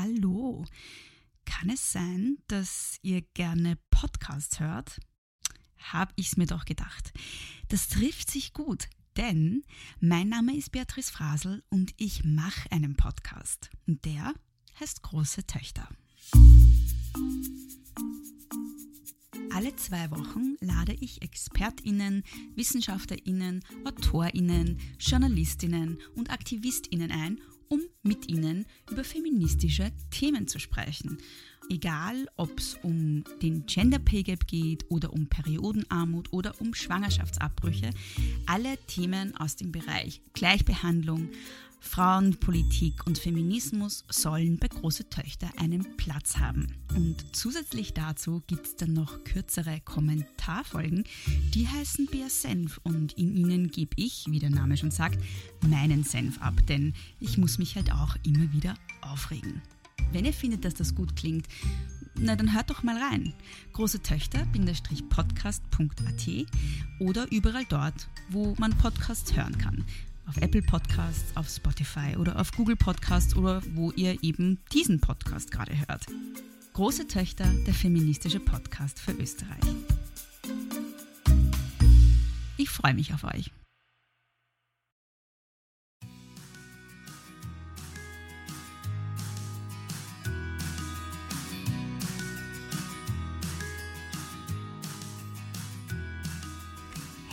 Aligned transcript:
Hallo. 0.00 0.64
Kann 1.44 1.70
es 1.70 1.90
sein, 1.90 2.38
dass 2.46 3.00
ihr 3.02 3.20
gerne 3.34 3.76
Podcasts 3.90 4.60
hört? 4.60 5.00
Hab 5.76 6.12
ich's 6.14 6.36
mir 6.36 6.46
doch 6.46 6.66
gedacht. 6.66 7.12
Das 7.66 7.88
trifft 7.88 8.30
sich 8.30 8.52
gut, 8.52 8.88
denn 9.16 9.64
mein 9.98 10.28
Name 10.28 10.56
ist 10.56 10.70
Beatrice 10.70 11.10
Frasel 11.10 11.64
und 11.68 11.94
ich 11.96 12.22
mache 12.22 12.70
einen 12.70 12.94
Podcast. 12.94 13.70
Und 13.88 14.04
der 14.04 14.34
heißt 14.78 15.02
Große 15.02 15.48
Töchter. 15.48 15.88
Alle 19.52 19.74
zwei 19.74 20.12
Wochen 20.12 20.54
lade 20.60 20.92
ich 20.92 21.22
ExpertInnen, 21.22 22.22
WissenschaftlerInnen, 22.54 23.64
AutorInnen, 23.84 24.78
JournalistInnen 25.00 25.98
und 26.14 26.30
AktivistInnen 26.30 27.10
ein, 27.10 27.40
um 27.68 27.80
mit 28.02 28.28
ihnen 28.28 28.66
über 28.90 29.04
feministische 29.04 29.92
Themen 30.10 30.48
zu 30.48 30.58
sprechen. 30.58 31.18
Egal, 31.70 32.26
ob 32.36 32.58
es 32.58 32.78
um 32.82 33.24
den 33.42 33.66
Gender 33.66 33.98
Pay 33.98 34.22
Gap 34.22 34.46
geht 34.46 34.86
oder 34.88 35.12
um 35.12 35.26
Periodenarmut 35.26 36.32
oder 36.32 36.58
um 36.60 36.72
Schwangerschaftsabbrüche, 36.72 37.90
alle 38.46 38.78
Themen 38.86 39.36
aus 39.36 39.56
dem 39.56 39.70
Bereich 39.70 40.22
Gleichbehandlung, 40.32 41.28
Frauenpolitik 41.80 43.06
und 43.06 43.18
Feminismus 43.18 44.04
sollen 44.08 44.58
bei 44.58 44.68
Große 44.68 45.08
Töchter 45.08 45.48
einen 45.58 45.96
Platz 45.96 46.36
haben. 46.38 46.74
Und 46.94 47.34
zusätzlich 47.34 47.94
dazu 47.94 48.42
gibt 48.46 48.66
es 48.66 48.76
dann 48.76 48.92
noch 48.92 49.24
kürzere 49.24 49.80
Kommentarfolgen, 49.84 51.04
die 51.54 51.66
heißen 51.68 52.06
Bär 52.06 52.30
Senf 52.30 52.80
und 52.82 53.12
in 53.14 53.36
ihnen 53.36 53.70
gebe 53.70 53.92
ich, 53.96 54.26
wie 54.28 54.38
der 54.38 54.50
Name 54.50 54.76
schon 54.76 54.90
sagt, 54.90 55.18
meinen 55.66 56.04
Senf 56.04 56.40
ab, 56.42 56.54
denn 56.68 56.92
ich 57.20 57.38
muss 57.38 57.58
mich 57.58 57.76
halt 57.76 57.92
auch 57.92 58.16
immer 58.24 58.52
wieder 58.52 58.74
aufregen. 59.00 59.62
Wenn 60.12 60.24
ihr 60.24 60.32
findet, 60.32 60.64
dass 60.64 60.74
das 60.74 60.94
gut 60.94 61.16
klingt, 61.16 61.46
na 62.14 62.34
dann 62.34 62.54
hört 62.54 62.70
doch 62.70 62.82
mal 62.82 62.96
rein. 63.00 63.34
Große 63.74 64.02
Töchter-podcast.at 64.02 66.46
oder 66.98 67.30
überall 67.30 67.66
dort, 67.68 68.08
wo 68.30 68.56
man 68.58 68.76
Podcasts 68.78 69.36
hören 69.36 69.58
kann 69.58 69.84
auf 70.28 70.36
Apple 70.36 70.62
Podcasts, 70.62 71.36
auf 71.36 71.48
Spotify 71.48 72.16
oder 72.16 72.38
auf 72.38 72.52
Google 72.52 72.76
Podcasts 72.76 73.34
oder 73.34 73.62
wo 73.74 73.90
ihr 73.92 74.22
eben 74.22 74.60
diesen 74.72 75.00
Podcast 75.00 75.50
gerade 75.50 75.72
hört. 75.88 76.06
Große 76.74 77.08
Töchter, 77.08 77.46
der 77.66 77.74
feministische 77.74 78.38
Podcast 78.38 79.00
für 79.00 79.12
Österreich. 79.12 79.64
Ich 82.56 82.68
freue 82.68 82.94
mich 82.94 83.14
auf 83.14 83.24
euch. 83.24 83.50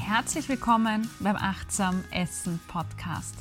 Herzlich 0.08 0.48
willkommen 0.48 1.10
beim 1.20 1.36
Achtsam 1.36 2.04
Essen 2.12 2.60
Podcast. 2.68 3.34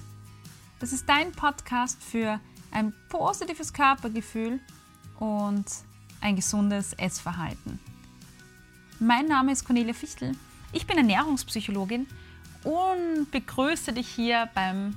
Das 0.80 0.94
ist 0.94 1.06
dein 1.06 1.30
Podcast 1.30 2.02
für 2.02 2.40
ein 2.70 2.94
positives 3.10 3.74
Körpergefühl 3.74 4.60
und 5.18 5.66
ein 6.22 6.36
gesundes 6.36 6.94
Essverhalten. 6.94 7.78
Mein 8.98 9.26
Name 9.26 9.52
ist 9.52 9.66
Cornelia 9.66 9.92
Fichtel. 9.92 10.32
Ich 10.72 10.86
bin 10.86 10.96
Ernährungspsychologin 10.96 12.06
und 12.64 13.30
begrüße 13.30 13.92
dich 13.92 14.08
hier 14.08 14.48
beim 14.54 14.96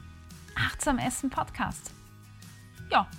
Achtsam 0.56 0.98
Essen 1.00 1.30
Podcast. 1.30 1.92
Ja, 2.90 3.10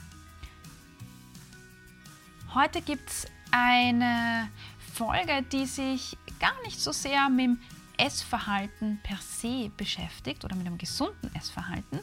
heute 2.55 2.81
gibt 2.81 3.11
es 3.11 3.27
eine 3.51 4.49
Folge, 4.95 5.45
die 5.53 5.67
sich 5.67 6.17
gar 6.41 6.59
nicht 6.65 6.81
so 6.81 6.93
sehr 6.93 7.29
mit 7.29 7.45
dem 7.45 7.59
Essverhalten 7.99 9.01
per 9.03 9.19
se 9.19 9.70
beschäftigt 9.77 10.45
oder 10.45 10.57
mit 10.57 10.67
einem 10.67 10.79
gesunden 10.79 11.35
Essverhalten, 11.35 12.01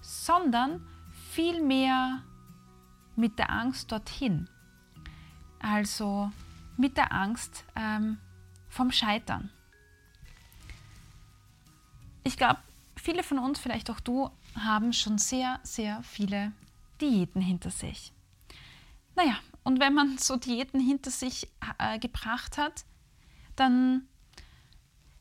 sondern 0.00 0.86
vielmehr 1.32 2.22
mit 3.16 3.38
der 3.38 3.50
Angst 3.50 3.90
dorthin. 3.90 4.48
Also 5.58 6.30
mit 6.76 6.96
der 6.96 7.12
Angst 7.12 7.64
ähm, 7.76 8.18
vom 8.68 8.90
Scheitern. 8.90 9.50
Ich 12.22 12.36
glaube, 12.36 12.60
viele 12.96 13.22
von 13.22 13.38
uns, 13.38 13.58
vielleicht 13.58 13.90
auch 13.90 14.00
du, 14.00 14.30
haben 14.58 14.92
schon 14.92 15.18
sehr, 15.18 15.60
sehr 15.62 16.02
viele 16.02 16.52
Diäten 17.00 17.40
hinter 17.40 17.70
sich. 17.70 18.12
Naja, 19.16 19.36
und 19.62 19.80
wenn 19.80 19.94
man 19.94 20.18
so 20.18 20.36
Diäten 20.36 20.80
hinter 20.80 21.10
sich 21.10 21.48
äh, 21.78 21.98
gebracht 21.98 22.56
hat, 22.58 22.84
dann 23.56 24.08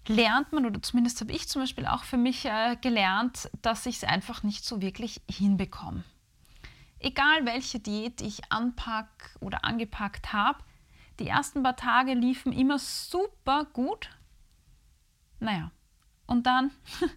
lernt 0.07 0.51
man, 0.53 0.65
oder 0.65 0.81
zumindest 0.81 1.21
habe 1.21 1.31
ich 1.31 1.47
zum 1.47 1.61
Beispiel 1.61 1.85
auch 1.85 2.03
für 2.03 2.17
mich 2.17 2.45
äh, 2.45 2.77
gelernt, 2.81 3.49
dass 3.61 3.85
ich 3.85 3.97
es 3.97 4.03
einfach 4.03 4.43
nicht 4.43 4.65
so 4.65 4.81
wirklich 4.81 5.21
hinbekomme. 5.29 6.03
Egal 6.99 7.45
welche 7.45 7.79
Diät 7.79 8.21
ich 8.21 8.51
anpack 8.51 9.37
oder 9.39 9.63
angepackt 9.63 10.33
habe, 10.33 10.59
die 11.19 11.27
ersten 11.27 11.63
paar 11.63 11.75
Tage 11.75 12.13
liefen 12.13 12.51
immer 12.51 12.79
super 12.79 13.65
gut. 13.65 14.09
Naja, 15.39 15.71
und 16.25 16.45
dann 16.45 16.71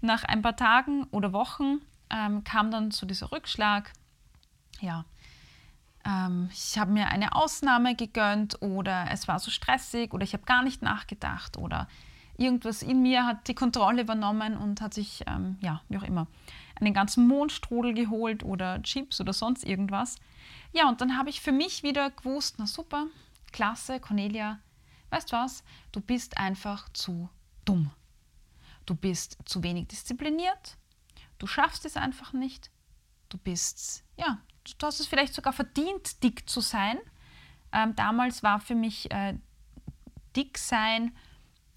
nach 0.00 0.24
ein 0.24 0.42
paar 0.42 0.56
Tagen 0.56 1.04
oder 1.04 1.32
Wochen 1.32 1.80
ähm, 2.10 2.44
kam 2.44 2.70
dann 2.70 2.90
so 2.90 3.06
dieser 3.06 3.32
Rückschlag. 3.32 3.92
Ja, 4.80 5.04
ähm, 6.04 6.48
ich 6.52 6.78
habe 6.78 6.92
mir 6.92 7.08
eine 7.08 7.34
Ausnahme 7.34 7.94
gegönnt 7.94 8.60
oder 8.60 9.06
es 9.10 9.28
war 9.28 9.38
so 9.38 9.50
stressig 9.50 10.12
oder 10.12 10.24
ich 10.24 10.32
habe 10.32 10.44
gar 10.44 10.62
nicht 10.62 10.82
nachgedacht 10.82 11.56
oder 11.56 11.88
irgendwas 12.42 12.82
in 12.82 13.02
mir 13.02 13.24
hat 13.26 13.48
die 13.48 13.54
Kontrolle 13.54 14.02
übernommen 14.02 14.56
und 14.56 14.80
hat 14.80 14.94
sich, 14.94 15.22
ähm, 15.26 15.56
ja, 15.60 15.82
wie 15.88 15.98
auch 15.98 16.02
immer, 16.02 16.26
einen 16.74 16.92
ganzen 16.92 17.26
Mondstrudel 17.26 17.94
geholt 17.94 18.42
oder 18.42 18.82
Chips 18.82 19.20
oder 19.20 19.32
sonst 19.32 19.64
irgendwas. 19.64 20.16
Ja, 20.72 20.88
und 20.88 21.00
dann 21.00 21.16
habe 21.16 21.30
ich 21.30 21.40
für 21.40 21.52
mich 21.52 21.82
wieder 21.82 22.10
gewusst, 22.10 22.56
na 22.58 22.66
super, 22.66 23.06
klasse, 23.52 24.00
Cornelia, 24.00 24.58
weißt 25.10 25.32
was, 25.32 25.62
du 25.92 26.00
bist 26.00 26.38
einfach 26.38 26.88
zu 26.92 27.28
dumm. 27.64 27.90
Du 28.86 28.96
bist 28.96 29.38
zu 29.44 29.62
wenig 29.62 29.88
diszipliniert, 29.88 30.76
du 31.38 31.46
schaffst 31.46 31.84
es 31.84 31.96
einfach 31.96 32.32
nicht, 32.32 32.70
du 33.28 33.38
bist, 33.38 34.02
ja, 34.16 34.38
du 34.78 34.86
hast 34.86 34.98
es 34.98 35.06
vielleicht 35.06 35.34
sogar 35.34 35.52
verdient, 35.52 36.22
dick 36.24 36.48
zu 36.48 36.60
sein. 36.60 36.98
Ähm, 37.72 37.94
damals 37.94 38.42
war 38.42 38.58
für 38.58 38.74
mich 38.74 39.10
äh, 39.12 39.38
dick 40.34 40.58
sein 40.58 41.12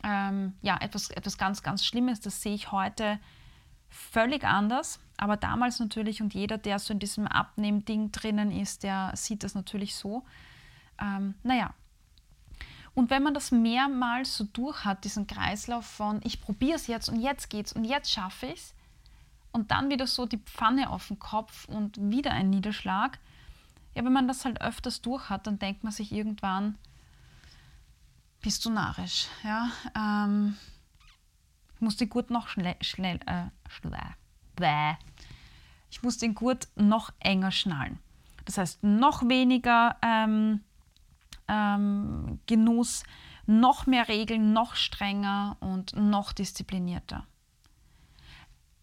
ähm, 0.06 0.54
ja, 0.62 0.78
etwas, 0.80 1.10
etwas 1.10 1.38
ganz, 1.38 1.64
ganz 1.64 1.84
Schlimmes. 1.84 2.22
Das 2.22 2.42
sehe 2.42 2.54
ich 2.54 2.72
heute 2.72 3.20
völlig 3.90 4.44
anders. 4.44 5.00
Aber 5.18 5.36
damals 5.36 5.80
natürlich 5.80 6.22
und 6.22 6.34
jeder, 6.34 6.58
der 6.58 6.78
so 6.78 6.94
in 6.94 7.00
diesem 7.00 7.28
Abnehmen-Ding 7.28 8.12
drinnen 8.12 8.52
ist, 8.52 8.84
der 8.84 9.12
sieht 9.16 9.44
das 9.44 9.56
natürlich 9.56 9.96
so. 9.96 10.24
Ähm, 11.02 11.34
naja. 11.42 11.74
Und 12.94 13.10
wenn 13.10 13.24
man 13.24 13.34
das 13.34 13.52
mehrmals 13.52 14.38
so 14.38 14.46
durch 14.46 14.86
hat, 14.86 15.04
diesen 15.04 15.28
Kreislauf 15.28 15.86
von 15.86 16.22
ich 16.24 16.40
probiere 16.40 16.76
es 16.76 16.88
jetzt 16.88 17.10
und 17.10 17.20
jetzt 17.20 17.50
geht's 17.50 17.74
und 17.74 17.84
jetzt 17.84 18.10
schaffe 18.10 18.46
ich 18.46 18.60
es 18.60 18.74
und 19.52 19.72
dann 19.72 19.90
wieder 19.90 20.08
so 20.08 20.26
die 20.26 20.38
Pfanne 20.38 20.90
auf 20.90 21.08
den 21.08 21.20
Kopf 21.20 21.68
und 21.68 21.98
wieder 21.98 22.32
ein 22.32 22.50
Niederschlag, 22.50 23.20
ja, 23.96 24.04
wenn 24.06 24.14
man 24.14 24.28
das 24.28 24.46
halt 24.46 24.62
öfters 24.62 25.02
durch 25.02 25.30
hat, 25.30 25.48
dann 25.48 25.60
denkt 25.60 25.84
man 25.84 25.92
sich 25.92 26.12
irgendwann, 26.12 26.78
bist 28.46 28.64
du 28.64 28.70
narrisch. 28.70 29.26
Ja? 29.44 29.72
Ähm, 29.96 30.56
ich 31.74 31.82
muss 31.82 31.98
den 31.98 32.10
Gurt 32.10 32.30
noch 32.30 32.48
schnell, 32.48 32.76
schnell 32.82 33.20
äh, 33.26 33.46
bläh. 34.56 34.98
ich 35.90 36.04
muss 36.04 36.20
den 36.20 36.36
Gurt 36.36 36.68
noch 36.76 37.12
enger 37.20 37.52
schnallen. 37.52 37.98
Das 38.46 38.60
heißt, 38.60 38.84
noch 38.84 39.28
weniger 39.28 39.98
ähm, 40.04 40.62
ähm, 41.48 42.40
Genuss, 42.46 43.04
noch 43.48 43.88
mehr 43.88 44.08
Regeln, 44.08 44.54
noch 44.54 44.76
strenger 44.76 45.58
und 45.60 45.96
noch 45.96 46.32
disziplinierter. 46.32 47.26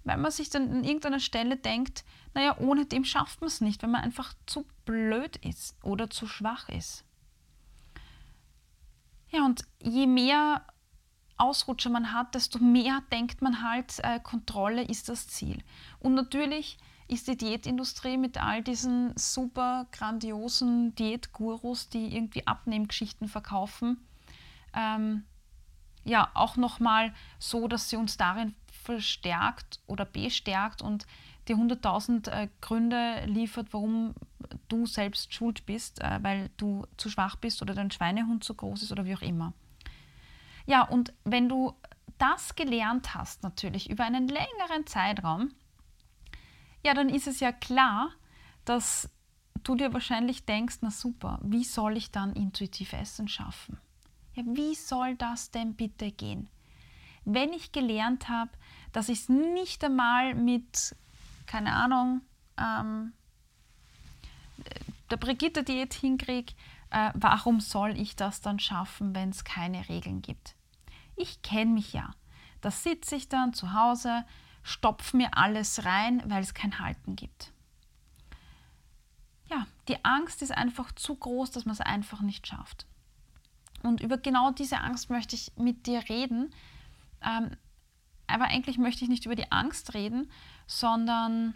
Weil 0.02 0.16
man 0.18 0.32
sich 0.32 0.50
dann 0.50 0.72
an 0.72 0.82
irgendeiner 0.82 1.20
Stelle 1.20 1.56
denkt, 1.56 2.04
naja, 2.34 2.58
ohne 2.58 2.84
dem 2.84 3.04
schafft 3.04 3.40
man 3.40 3.46
es 3.46 3.60
nicht, 3.60 3.80
wenn 3.84 3.92
man 3.92 4.02
einfach 4.02 4.34
zu 4.44 4.66
blöd 4.84 5.36
ist 5.36 5.76
oder 5.84 6.10
zu 6.10 6.26
schwach 6.26 6.68
ist. 6.68 7.04
Ja, 9.32 9.44
und 9.44 9.64
je 9.82 10.06
mehr 10.06 10.62
Ausrutscher 11.38 11.90
man 11.90 12.12
hat, 12.12 12.34
desto 12.34 12.58
mehr 12.58 13.02
denkt 13.10 13.42
man 13.42 13.62
halt, 13.62 13.98
äh, 14.04 14.20
Kontrolle 14.20 14.82
ist 14.82 15.08
das 15.08 15.26
Ziel. 15.26 15.64
Und 15.98 16.14
natürlich 16.14 16.78
ist 17.08 17.26
die 17.28 17.36
Diätindustrie 17.36 18.16
mit 18.16 18.42
all 18.42 18.62
diesen 18.62 19.16
super 19.16 19.86
grandiosen 19.90 20.94
Diätgurus, 20.94 21.88
die 21.88 22.14
irgendwie 22.14 22.46
Abnehmgeschichten 22.46 23.28
verkaufen, 23.28 24.06
ähm, 24.74 25.24
ja 26.04 26.30
auch 26.34 26.56
nochmal 26.56 27.12
so, 27.38 27.68
dass 27.68 27.90
sie 27.90 27.96
uns 27.96 28.16
darin 28.16 28.54
verstärkt 28.82 29.80
oder 29.86 30.04
bestärkt 30.04 30.82
und 30.82 31.06
die 31.48 31.54
100.000 31.54 32.30
äh, 32.30 32.48
Gründe 32.60 33.24
liefert, 33.26 33.72
warum 33.72 34.14
du 34.68 34.86
selbst 34.86 35.32
schuld 35.34 35.66
bist, 35.66 36.00
äh, 36.00 36.18
weil 36.22 36.50
du 36.56 36.86
zu 36.96 37.08
schwach 37.10 37.36
bist 37.36 37.62
oder 37.62 37.74
dein 37.74 37.90
Schweinehund 37.90 38.44
zu 38.44 38.54
groß 38.54 38.82
ist 38.82 38.92
oder 38.92 39.04
wie 39.04 39.14
auch 39.14 39.22
immer. 39.22 39.52
Ja, 40.66 40.82
und 40.82 41.12
wenn 41.24 41.48
du 41.48 41.74
das 42.18 42.54
gelernt 42.54 43.14
hast, 43.14 43.42
natürlich 43.42 43.90
über 43.90 44.04
einen 44.04 44.28
längeren 44.28 44.86
Zeitraum, 44.86 45.50
ja, 46.84 46.94
dann 46.94 47.08
ist 47.08 47.26
es 47.26 47.40
ja 47.40 47.52
klar, 47.52 48.10
dass 48.64 49.10
du 49.64 49.74
dir 49.74 49.92
wahrscheinlich 49.92 50.44
denkst, 50.44 50.78
na 50.80 50.90
super, 50.90 51.38
wie 51.42 51.64
soll 51.64 51.96
ich 51.96 52.10
dann 52.10 52.32
intuitiv 52.34 52.92
Essen 52.92 53.28
schaffen? 53.28 53.78
Ja, 54.34 54.42
wie 54.46 54.74
soll 54.74 55.16
das 55.16 55.50
denn 55.50 55.74
bitte 55.74 56.10
gehen? 56.10 56.48
Wenn 57.24 57.52
ich 57.52 57.72
gelernt 57.72 58.28
habe, 58.28 58.50
dass 58.92 59.08
ich 59.08 59.20
es 59.20 59.28
nicht 59.28 59.84
einmal 59.84 60.34
mit, 60.34 60.96
keine 61.46 61.74
Ahnung, 61.74 62.22
ähm, 62.58 63.12
der 65.10 65.16
Brigitte-Diät 65.16 65.94
hinkriege, 65.94 66.54
äh, 66.90 67.10
warum 67.14 67.60
soll 67.60 67.98
ich 67.98 68.16
das 68.16 68.40
dann 68.40 68.58
schaffen, 68.58 69.14
wenn 69.14 69.30
es 69.30 69.44
keine 69.44 69.88
Regeln 69.88 70.22
gibt? 70.22 70.54
Ich 71.16 71.42
kenne 71.42 71.72
mich 71.72 71.92
ja. 71.92 72.14
Da 72.60 72.70
sitze 72.70 73.16
ich 73.16 73.28
dann 73.28 73.54
zu 73.54 73.72
Hause, 73.72 74.24
stopfe 74.62 75.16
mir 75.16 75.36
alles 75.36 75.84
rein, 75.84 76.22
weil 76.26 76.42
es 76.42 76.54
kein 76.54 76.78
Halten 76.78 77.16
gibt. 77.16 77.52
Ja, 79.50 79.66
die 79.88 80.02
Angst 80.04 80.42
ist 80.42 80.52
einfach 80.52 80.92
zu 80.92 81.14
groß, 81.14 81.50
dass 81.50 81.66
man 81.66 81.74
es 81.74 81.80
einfach 81.80 82.20
nicht 82.20 82.46
schafft. 82.46 82.86
Und 83.82 84.00
über 84.00 84.16
genau 84.16 84.50
diese 84.50 84.78
Angst 84.78 85.10
möchte 85.10 85.34
ich 85.34 85.52
mit 85.56 85.86
dir 85.86 86.08
reden. 86.08 86.54
Ähm, 87.22 87.56
aber 88.26 88.44
eigentlich 88.44 88.78
möchte 88.78 89.04
ich 89.04 89.10
nicht 89.10 89.26
über 89.26 89.34
die 89.34 89.50
Angst 89.50 89.94
reden, 89.94 90.30
sondern 90.78 91.54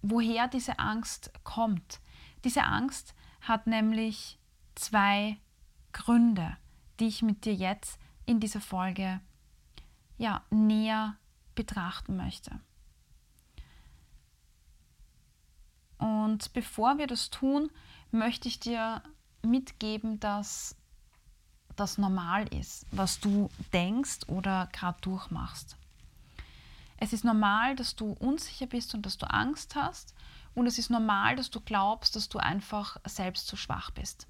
woher 0.00 0.48
diese 0.48 0.78
Angst 0.78 1.30
kommt. 1.44 2.00
Diese 2.44 2.64
Angst 2.64 3.14
hat 3.40 3.66
nämlich 3.66 4.38
zwei 4.74 5.38
Gründe, 5.92 6.56
die 6.98 7.06
ich 7.06 7.22
mit 7.22 7.44
dir 7.44 7.54
jetzt 7.54 7.98
in 8.26 8.40
dieser 8.40 8.60
Folge 8.60 9.20
ja, 10.16 10.42
näher 10.50 11.16
betrachten 11.54 12.16
möchte. 12.16 12.58
Und 15.98 16.52
bevor 16.52 16.98
wir 16.98 17.06
das 17.06 17.30
tun, 17.30 17.70
möchte 18.10 18.48
ich 18.48 18.60
dir 18.60 19.02
mitgeben, 19.42 20.20
dass 20.20 20.76
das 21.76 21.98
normal 21.98 22.48
ist, 22.48 22.86
was 22.92 23.20
du 23.20 23.50
denkst 23.72 24.20
oder 24.28 24.68
gerade 24.72 25.00
durchmachst. 25.02 25.76
Es 26.96 27.12
ist 27.12 27.24
normal, 27.24 27.76
dass 27.76 27.96
du 27.96 28.12
unsicher 28.12 28.66
bist 28.66 28.94
und 28.94 29.04
dass 29.04 29.18
du 29.18 29.26
Angst 29.28 29.74
hast. 29.74 30.14
Und 30.54 30.66
es 30.66 30.78
ist 30.78 30.90
normal, 30.90 31.36
dass 31.36 31.50
du 31.50 31.60
glaubst, 31.60 32.14
dass 32.16 32.28
du 32.28 32.38
einfach 32.38 32.98
selbst 33.06 33.46
zu 33.46 33.56
schwach 33.56 33.90
bist. 33.90 34.28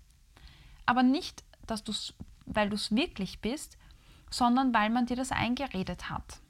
Aber 0.87 1.03
nicht, 1.03 1.45
dass 1.67 1.85
du's, 1.85 2.15
weil 2.47 2.71
du 2.71 2.77
es 2.77 2.95
wirklich 2.95 3.41
bist, 3.41 3.77
sondern 4.31 4.75
weil 4.75 4.91
man 4.91 5.07
dir 5.07 5.17
das 5.17 5.33
eingeredet 5.33 6.11
hat. 6.11 6.41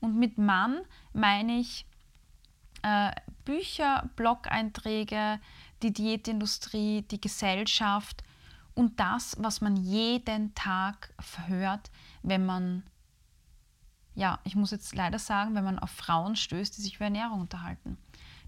Und 0.00 0.16
mit 0.16 0.38
Mann 0.38 0.80
meine 1.12 1.58
ich 1.58 1.84
äh, 2.82 3.12
Bücher, 3.44 4.08
Blog-Einträge, 4.16 5.40
die 5.82 5.92
Diätindustrie, 5.92 7.02
die 7.02 7.20
Gesellschaft 7.20 8.22
und 8.74 9.00
das, 9.00 9.36
was 9.38 9.60
man 9.60 9.76
jeden 9.76 10.54
Tag 10.54 11.12
verhört, 11.18 11.90
wenn 12.22 12.46
man, 12.46 12.84
ja, 14.18 14.40
ich 14.42 14.56
muss 14.56 14.72
jetzt 14.72 14.96
leider 14.96 15.20
sagen, 15.20 15.54
wenn 15.54 15.62
man 15.62 15.78
auf 15.78 15.90
Frauen 15.90 16.34
stößt, 16.34 16.76
die 16.76 16.82
sich 16.82 16.96
über 16.96 17.04
Ernährung 17.04 17.40
unterhalten. 17.40 17.96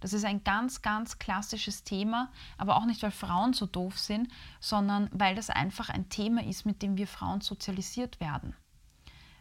Das 0.00 0.12
ist 0.12 0.24
ein 0.24 0.42
ganz, 0.42 0.82
ganz 0.82 1.20
klassisches 1.20 1.84
Thema, 1.84 2.32
aber 2.58 2.76
auch 2.76 2.86
nicht, 2.86 3.02
weil 3.04 3.12
Frauen 3.12 3.52
so 3.52 3.66
doof 3.66 3.96
sind, 3.96 4.28
sondern 4.58 5.08
weil 5.12 5.36
das 5.36 5.48
einfach 5.48 5.88
ein 5.88 6.08
Thema 6.08 6.42
ist, 6.42 6.66
mit 6.66 6.82
dem 6.82 6.96
wir 6.96 7.06
Frauen 7.06 7.40
sozialisiert 7.40 8.18
werden. 8.18 8.56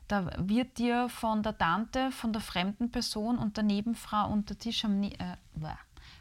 Da 0.08 0.30
wird 0.38 0.78
dir 0.78 1.10
von 1.10 1.42
der 1.42 1.58
Tante, 1.58 2.12
von 2.12 2.32
der 2.32 2.42
fremden 2.44 2.92
Person 2.92 3.40
und 3.40 3.58
der 3.58 3.64
Nebenfrau 3.64 4.30
und 4.30 4.50
der 4.50 4.60
Tisch 4.60 4.86
am 4.86 5.00
ne 5.00 5.14
äh, 5.20 5.38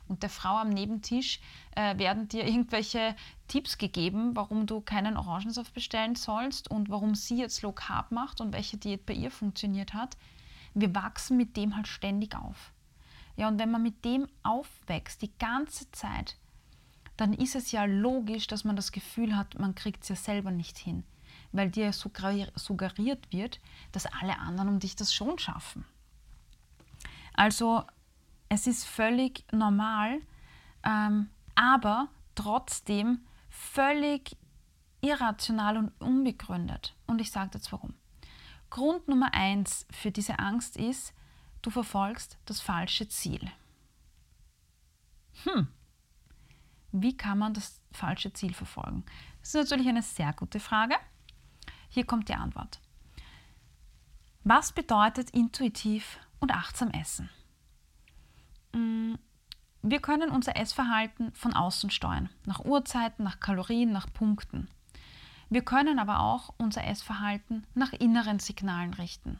und 0.09 0.23
der 0.23 0.31
Frau 0.31 0.57
am 0.57 0.71
Nebentisch 0.71 1.41
äh, 1.77 1.99
werden 1.99 2.29
dir 2.29 2.47
irgendwelche 2.47 3.15
Tipps 3.47 3.79
gegeben, 3.79 4.35
warum 4.35 4.67
du 4.67 4.81
keinen 4.81 5.17
Orangensaft 5.17 5.75
bestellen 5.75 6.15
sollst 6.15 6.71
und 6.71 6.91
warum 6.91 7.15
sie 7.15 7.39
jetzt 7.39 7.63
Low 7.63 7.73
Carb 7.73 8.11
macht 8.11 8.41
und 8.41 8.53
welche 8.53 8.77
Diät 8.77 9.07
bei 9.07 9.15
ihr 9.15 9.31
funktioniert 9.31 9.95
hat. 9.95 10.17
Wir 10.75 10.95
wachsen 10.95 11.37
mit 11.37 11.57
dem 11.57 11.77
halt 11.77 11.89
ständig 11.89 12.37
auf. 12.37 12.73
Ja, 13.37 13.49
und 13.49 13.59
wenn 13.59 13.71
man 13.71 13.83
mit 13.83 14.05
dem 14.05 14.27
aufwächst, 14.43 15.23
die 15.23 15.33
ganze 15.39 15.91
Zeit, 15.93 16.37
dann 17.17 17.33
ist 17.33 17.55
es 17.55 17.73
ja 17.73 17.85
logisch, 17.85 18.47
dass 18.47 18.65
man 18.65 18.77
das 18.77 18.93
Gefühl 18.93 19.37
hat, 19.37 19.59
man 19.59 19.75
kriegt 19.75 20.03
es 20.03 20.09
ja 20.09 20.17
selber 20.17 20.51
nicht 20.51 20.79
hin, 20.79 21.05
weil 21.53 21.71
dir 21.71 21.93
suggeriert 21.93 23.33
wird, 23.33 23.61
dass 23.93 24.07
alle 24.07 24.39
anderen 24.39 24.69
um 24.69 24.79
dich 24.79 24.97
das 24.97 25.15
schon 25.15 25.39
schaffen. 25.39 25.85
Also 27.35 27.85
es 28.49 28.67
ist 28.67 28.85
völlig 28.85 29.45
normal, 29.53 30.21
ähm, 30.83 31.31
aber 31.55 32.09
trotzdem 32.35 33.21
völlig 33.49 34.37
irrational 35.01 35.77
und 35.77 36.01
unbegründet. 36.01 36.95
Und 37.07 37.21
ich 37.21 37.31
sage 37.31 37.51
jetzt 37.55 37.73
warum. 37.73 37.95
Grund 38.71 39.09
Nummer 39.09 39.33
eins 39.33 39.87
für 39.91 40.11
diese 40.11 40.39
Angst 40.39 40.77
ist, 40.77 41.15
du 41.63 41.71
verfolgst 41.71 42.39
das 42.45 42.61
falsche 42.61 43.09
Ziel. 43.09 43.51
Hm, 45.45 45.69
wie 46.93 47.17
kann 47.17 47.39
man 47.39 47.55
das 47.55 47.81
falsche 47.93 48.33
Ziel 48.33 48.55
verfolgen? 48.55 49.05
Das 49.41 49.55
ist 49.55 49.55
natürlich 49.71 49.89
eine 49.89 50.03
sehr 50.03 50.33
gute 50.33 50.61
Frage. 50.61 50.97
Hier 51.89 52.05
kommt 52.05 52.29
die 52.29 52.35
Antwort. 52.35 52.81
Was 54.45 54.73
bedeutet 54.73 55.31
intuitiv 55.31 56.19
und 56.41 56.53
achtsam 56.53 56.91
essen? 56.91 57.31
Mm, 58.73 59.15
wir 59.83 60.01
können 60.01 60.31
unser 60.31 60.57
Essverhalten 60.57 61.33
von 61.35 61.55
außen 61.55 61.91
steuern, 61.91 62.29
nach 62.45 62.65
Uhrzeiten, 62.65 63.23
nach 63.23 63.41
Kalorien, 63.41 63.93
nach 63.93 64.13
Punkten. 64.13 64.69
Wir 65.51 65.63
können 65.63 65.99
aber 65.99 66.21
auch 66.21 66.53
unser 66.59 66.85
Essverhalten 66.85 67.67
nach 67.75 67.93
inneren 67.93 68.39
Signalen 68.39 68.93
richten. 68.95 69.39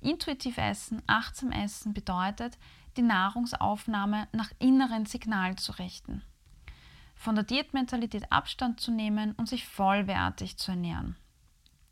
Intuitiv 0.00 0.58
essen, 0.58 1.02
achtsam 1.06 1.52
essen 1.52 1.94
bedeutet, 1.94 2.58
die 2.96 3.02
Nahrungsaufnahme 3.02 4.28
nach 4.32 4.50
inneren 4.58 5.06
Signalen 5.06 5.56
zu 5.56 5.72
richten. 5.72 6.22
Von 7.14 7.34
der 7.34 7.44
Diätmentalität 7.44 8.30
Abstand 8.30 8.80
zu 8.80 8.90
nehmen 8.90 9.32
und 9.32 9.48
sich 9.48 9.66
vollwertig 9.66 10.58
zu 10.58 10.72
ernähren. 10.72 11.16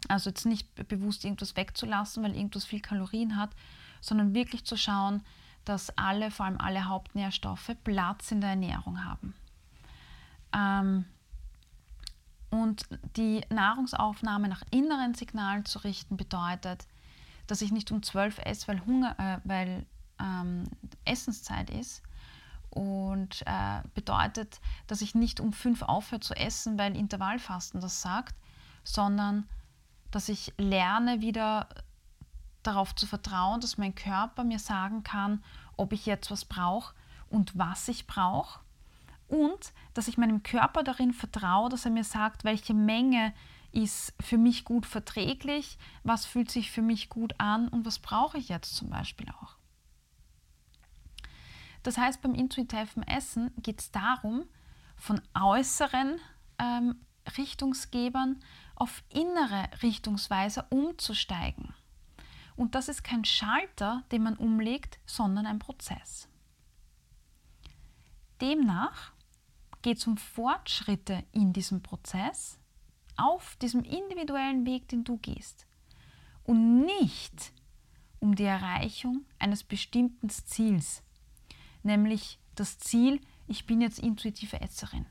Also 0.08 0.30
jetzt 0.30 0.46
nicht 0.46 0.74
bewusst 0.88 1.24
irgendwas 1.24 1.56
wegzulassen, 1.56 2.22
weil 2.22 2.34
irgendwas 2.34 2.64
viel 2.64 2.80
Kalorien 2.80 3.36
hat, 3.36 3.50
sondern 4.00 4.34
wirklich 4.34 4.64
zu 4.64 4.76
schauen, 4.76 5.22
dass 5.64 5.96
alle, 5.96 6.30
vor 6.30 6.46
allem 6.46 6.60
alle 6.60 6.86
Hauptnährstoffe, 6.86 7.72
Platz 7.84 8.30
in 8.30 8.40
der 8.40 8.50
Ernährung 8.50 9.04
haben. 9.04 9.34
Ähm, 10.54 11.04
und 12.50 12.86
die 13.16 13.42
Nahrungsaufnahme 13.48 14.48
nach 14.48 14.62
inneren 14.70 15.14
Signalen 15.14 15.64
zu 15.64 15.78
richten 15.80 16.16
bedeutet, 16.16 16.86
dass 17.46 17.62
ich 17.62 17.72
nicht 17.72 17.92
um 17.92 18.02
12 18.02 18.38
esse, 18.38 18.68
weil, 18.68 18.84
Hunger, 18.84 19.18
äh, 19.18 19.38
weil 19.44 19.86
ähm, 20.20 20.64
Essenszeit 21.04 21.70
ist. 21.70 22.02
Und 22.70 23.42
äh, 23.46 23.82
bedeutet, 23.94 24.60
dass 24.86 25.00
ich 25.00 25.14
nicht 25.14 25.40
um 25.40 25.52
5 25.52 25.82
aufhöre 25.82 26.20
zu 26.20 26.34
essen, 26.34 26.78
weil 26.78 26.96
Intervallfasten 26.96 27.80
das 27.80 28.00
sagt, 28.00 28.36
sondern 28.84 29.48
dass 30.12 30.28
ich 30.28 30.52
lerne 30.56 31.20
wieder 31.20 31.68
darauf 32.62 32.94
zu 32.94 33.06
vertrauen, 33.06 33.60
dass 33.60 33.78
mein 33.78 33.94
Körper 33.94 34.44
mir 34.44 34.58
sagen 34.58 35.02
kann, 35.02 35.42
ob 35.76 35.92
ich 35.92 36.06
jetzt 36.06 36.30
was 36.30 36.44
brauche 36.44 36.94
und 37.28 37.56
was 37.56 37.88
ich 37.88 38.06
brauche. 38.06 38.60
Und 39.28 39.72
dass 39.94 40.08
ich 40.08 40.18
meinem 40.18 40.42
Körper 40.42 40.82
darin 40.82 41.12
vertraue, 41.12 41.68
dass 41.68 41.84
er 41.84 41.90
mir 41.92 42.04
sagt, 42.04 42.44
welche 42.44 42.74
Menge 42.74 43.32
ist 43.72 44.12
für 44.20 44.38
mich 44.38 44.64
gut 44.64 44.86
verträglich, 44.86 45.78
was 46.02 46.26
fühlt 46.26 46.50
sich 46.50 46.70
für 46.70 46.82
mich 46.82 47.08
gut 47.08 47.34
an 47.38 47.68
und 47.68 47.86
was 47.86 48.00
brauche 48.00 48.38
ich 48.38 48.48
jetzt 48.48 48.74
zum 48.74 48.90
Beispiel 48.90 49.28
auch. 49.40 49.56
Das 51.82 51.96
heißt, 51.96 52.20
beim 52.20 52.34
intuitiven 52.34 53.02
Essen 53.04 53.52
geht 53.56 53.80
es 53.80 53.90
darum, 53.90 54.44
von 54.96 55.20
äußeren 55.40 56.18
ähm, 56.58 56.96
Richtungsgebern 57.38 58.40
auf 58.74 59.02
innere 59.08 59.68
Richtungsweise 59.82 60.66
umzusteigen. 60.70 61.74
Und 62.60 62.74
das 62.74 62.90
ist 62.90 63.02
kein 63.02 63.24
Schalter, 63.24 64.04
den 64.12 64.22
man 64.22 64.36
umlegt, 64.36 65.00
sondern 65.06 65.46
ein 65.46 65.58
Prozess. 65.58 66.28
Demnach 68.42 69.14
geht 69.80 69.96
es 69.96 70.06
um 70.06 70.18
Fortschritte 70.18 71.24
in 71.32 71.54
diesem 71.54 71.82
Prozess, 71.82 72.58
auf 73.16 73.56
diesem 73.62 73.82
individuellen 73.82 74.66
Weg, 74.66 74.88
den 74.88 75.04
du 75.04 75.16
gehst. 75.16 75.66
Und 76.44 76.84
nicht 76.84 77.54
um 78.18 78.34
die 78.34 78.44
Erreichung 78.44 79.24
eines 79.38 79.64
bestimmten 79.64 80.28
Ziels, 80.28 81.02
nämlich 81.82 82.38
das 82.56 82.78
Ziel, 82.78 83.22
ich 83.46 83.64
bin 83.64 83.80
jetzt 83.80 83.98
intuitive 83.98 84.60
Esserin. 84.60 85.06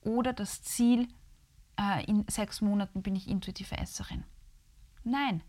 Oder 0.00 0.32
das 0.32 0.62
Ziel, 0.62 1.08
äh, 1.76 2.04
in 2.04 2.24
sechs 2.28 2.60
Monaten 2.60 3.02
bin 3.02 3.16
ich 3.16 3.26
intuitive 3.26 3.78
Esserin. 3.78 4.22
Nein, 5.02 5.42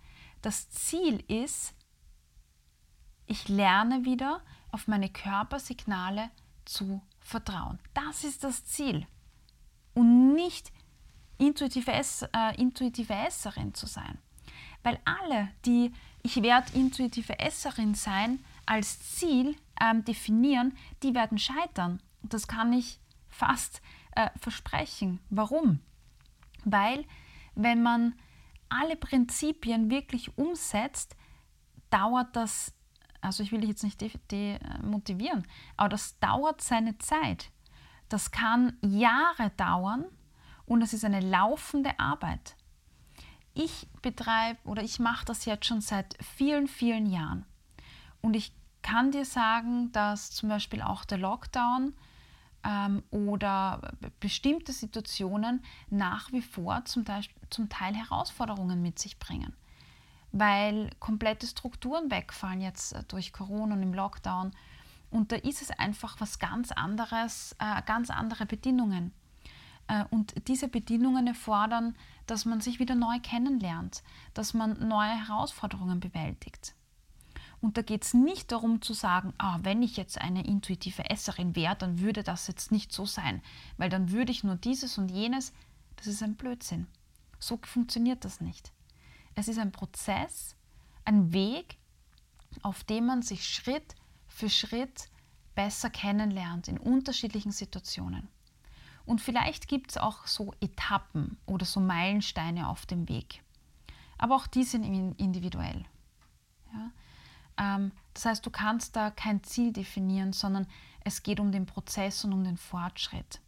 das 0.45 0.69
Ziel 0.69 1.23
ist, 1.27 1.73
ich 3.25 3.49
lerne 3.49 4.05
wieder 4.05 4.41
auf 4.71 4.87
meine 4.87 5.09
Körpersignale 5.09 6.29
zu 6.65 7.01
vertrauen. 7.19 7.79
Das 7.95 8.23
ist 8.23 8.43
das 8.43 8.63
Ziel. 8.65 9.07
Und 9.95 10.35
nicht 10.35 10.71
intuitive, 11.39 11.91
äh, 11.91 12.61
intuitive 12.61 13.13
Esserin 13.13 13.73
zu 13.73 13.87
sein. 13.87 14.19
Weil 14.83 14.99
alle, 15.03 15.49
die 15.65 15.91
ich 16.21 16.41
werde 16.43 16.73
intuitive 16.73 17.39
Esserin 17.39 17.95
sein, 17.95 18.43
als 18.67 18.99
Ziel 19.15 19.55
ähm, 19.81 20.05
definieren, 20.05 20.77
die 21.01 21.15
werden 21.15 21.39
scheitern. 21.39 22.01
Das 22.21 22.47
kann 22.47 22.71
ich 22.71 22.99
fast 23.29 23.81
äh, 24.15 24.29
versprechen. 24.39 25.19
Warum? 25.29 25.79
Weil 26.63 27.05
wenn 27.55 27.81
man 27.81 28.13
alle 28.69 28.95
Prinzipien 28.95 29.89
wirklich 29.89 30.37
umsetzt, 30.37 31.15
dauert 31.89 32.35
das, 32.35 32.73
also 33.21 33.43
ich 33.43 33.51
will 33.51 33.61
dich 33.61 33.69
jetzt 33.69 33.83
nicht 33.83 34.01
demotivieren, 34.31 35.41
de 35.41 35.49
aber 35.77 35.89
das 35.89 36.19
dauert 36.19 36.61
seine 36.61 36.97
Zeit. 36.97 37.51
Das 38.09 38.31
kann 38.31 38.77
Jahre 38.81 39.51
dauern 39.51 40.05
und 40.65 40.81
es 40.81 40.93
ist 40.93 41.05
eine 41.05 41.21
laufende 41.21 41.99
Arbeit. 41.99 42.55
Ich 43.53 43.87
betreibe 44.01 44.59
oder 44.65 44.83
ich 44.83 44.99
mache 44.99 45.25
das 45.25 45.45
jetzt 45.45 45.65
schon 45.65 45.81
seit 45.81 46.17
vielen, 46.21 46.67
vielen 46.67 47.05
Jahren. 47.05 47.45
Und 48.21 48.35
ich 48.35 48.53
kann 48.81 49.11
dir 49.11 49.25
sagen, 49.25 49.91
dass 49.93 50.31
zum 50.31 50.49
Beispiel 50.49 50.81
auch 50.81 51.05
der 51.05 51.17
Lockdown 51.17 51.93
ähm, 52.65 53.03
oder 53.11 53.93
bestimmte 54.19 54.73
Situationen 54.73 55.63
nach 55.89 56.31
wie 56.31 56.41
vor 56.41 56.83
zum 56.85 57.05
Teil, 57.05 57.23
zum 57.49 57.69
Teil 57.69 57.93
Herausforderungen 57.95 58.81
mit 58.81 58.99
sich 58.99 59.19
bringen. 59.19 59.53
Weil 60.31 60.89
komplette 60.99 61.47
Strukturen 61.47 62.11
wegfallen 62.11 62.61
jetzt 62.61 62.93
äh, 62.93 63.03
durch 63.07 63.31
Corona 63.31 63.75
und 63.75 63.83
im 63.83 63.93
Lockdown. 63.93 64.51
Und 65.11 65.31
da 65.31 65.37
ist 65.37 65.61
es 65.61 65.71
einfach 65.71 66.19
was 66.19 66.39
ganz 66.39 66.71
anderes, 66.71 67.55
äh, 67.59 67.81
ganz 67.83 68.09
andere 68.09 68.45
Bedingungen. 68.45 69.13
Äh, 69.87 70.03
und 70.09 70.47
diese 70.47 70.67
Bedingungen 70.67 71.27
erfordern, 71.27 71.95
dass 72.25 72.45
man 72.45 72.59
sich 72.59 72.79
wieder 72.79 72.95
neu 72.95 73.19
kennenlernt, 73.21 74.03
dass 74.33 74.53
man 74.53 74.87
neue 74.87 75.27
Herausforderungen 75.27 75.99
bewältigt. 75.99 76.73
Und 77.61 77.77
da 77.77 77.81
geht 77.81 78.03
es 78.03 78.13
nicht 78.13 78.51
darum 78.51 78.81
zu 78.81 78.93
sagen, 78.93 79.33
ah, 79.37 79.59
wenn 79.63 79.81
ich 79.81 79.97
jetzt 79.97 80.19
eine 80.19 80.45
intuitive 80.45 81.09
Esserin 81.09 81.55
wäre, 81.55 81.75
dann 81.75 81.99
würde 81.99 82.23
das 82.23 82.47
jetzt 82.47 82.71
nicht 82.71 82.91
so 82.91 83.05
sein, 83.05 83.41
weil 83.77 83.89
dann 83.89 84.11
würde 84.11 84.31
ich 84.31 84.43
nur 84.43 84.55
dieses 84.55 84.97
und 84.97 85.09
jenes. 85.09 85.53
Das 85.95 86.07
ist 86.07 86.21
ein 86.21 86.35
Blödsinn. 86.35 86.87
So 87.39 87.59
funktioniert 87.63 88.25
das 88.25 88.41
nicht. 88.41 88.71
Es 89.35 89.47
ist 89.47 89.59
ein 89.59 89.71
Prozess, 89.71 90.55
ein 91.03 91.33
Weg, 91.33 91.77
auf 92.61 92.83
dem 92.83 93.05
man 93.05 93.21
sich 93.21 93.47
Schritt 93.47 93.95
für 94.27 94.49
Schritt 94.49 95.09
besser 95.55 95.89
kennenlernt 95.89 96.67
in 96.67 96.77
unterschiedlichen 96.77 97.51
Situationen. 97.51 98.27
Und 99.05 99.21
vielleicht 99.21 99.67
gibt 99.67 99.91
es 99.91 99.97
auch 99.97 100.27
so 100.27 100.53
Etappen 100.61 101.37
oder 101.45 101.65
so 101.65 101.79
Meilensteine 101.79 102.67
auf 102.67 102.85
dem 102.85 103.07
Weg. 103.07 103.43
Aber 104.17 104.35
auch 104.35 104.47
die 104.47 104.63
sind 104.63 104.83
individuell. 104.83 105.85
Ja? 106.73 106.91
Ähm, 107.57 107.91
das 108.13 108.25
heißt, 108.25 108.45
du 108.45 108.49
kannst 108.49 108.95
da 108.95 109.11
kein 109.11 109.43
Ziel 109.43 109.73
definieren, 109.73 110.33
sondern 110.33 110.67
es 111.01 111.23
geht 111.23 111.39
um 111.39 111.51
den 111.51 111.65
Prozess 111.65 112.23
und 112.23 112.33
um 112.33 112.43
den 112.43 112.57
Fortschritt. 112.57 113.41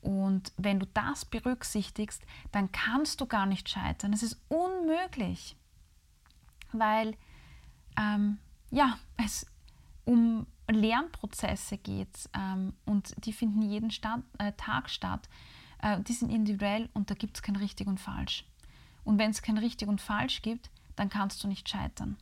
Und 0.00 0.52
wenn 0.56 0.80
du 0.80 0.86
das 0.86 1.24
berücksichtigst, 1.24 2.22
dann 2.50 2.72
kannst 2.72 3.20
du 3.20 3.26
gar 3.26 3.46
nicht 3.46 3.68
scheitern. 3.68 4.12
Es 4.12 4.22
ist 4.22 4.40
unmöglich, 4.48 5.56
weil 6.72 7.16
ähm, 7.96 8.38
ja, 8.70 8.98
es 9.16 9.46
um 10.04 10.46
Lernprozesse 10.68 11.78
geht 11.78 12.28
ähm, 12.34 12.72
und 12.84 13.14
die 13.24 13.32
finden 13.32 13.62
jeden 13.62 13.90
Start, 13.90 14.22
äh, 14.38 14.52
Tag 14.56 14.90
statt. 14.90 15.28
Äh, 15.80 16.00
die 16.00 16.14
sind 16.14 16.30
individuell 16.30 16.88
und 16.94 17.10
da 17.10 17.14
gibt 17.14 17.36
es 17.36 17.42
kein 17.42 17.56
richtig 17.56 17.86
und 17.86 18.00
falsch. 18.00 18.44
Und 19.04 19.18
wenn 19.18 19.30
es 19.30 19.42
kein 19.42 19.58
richtig 19.58 19.88
und 19.88 20.00
falsch 20.00 20.42
gibt, 20.42 20.70
dann 20.96 21.08
kannst 21.08 21.42
du 21.44 21.48
nicht 21.48 21.68
scheitern. 21.68 22.16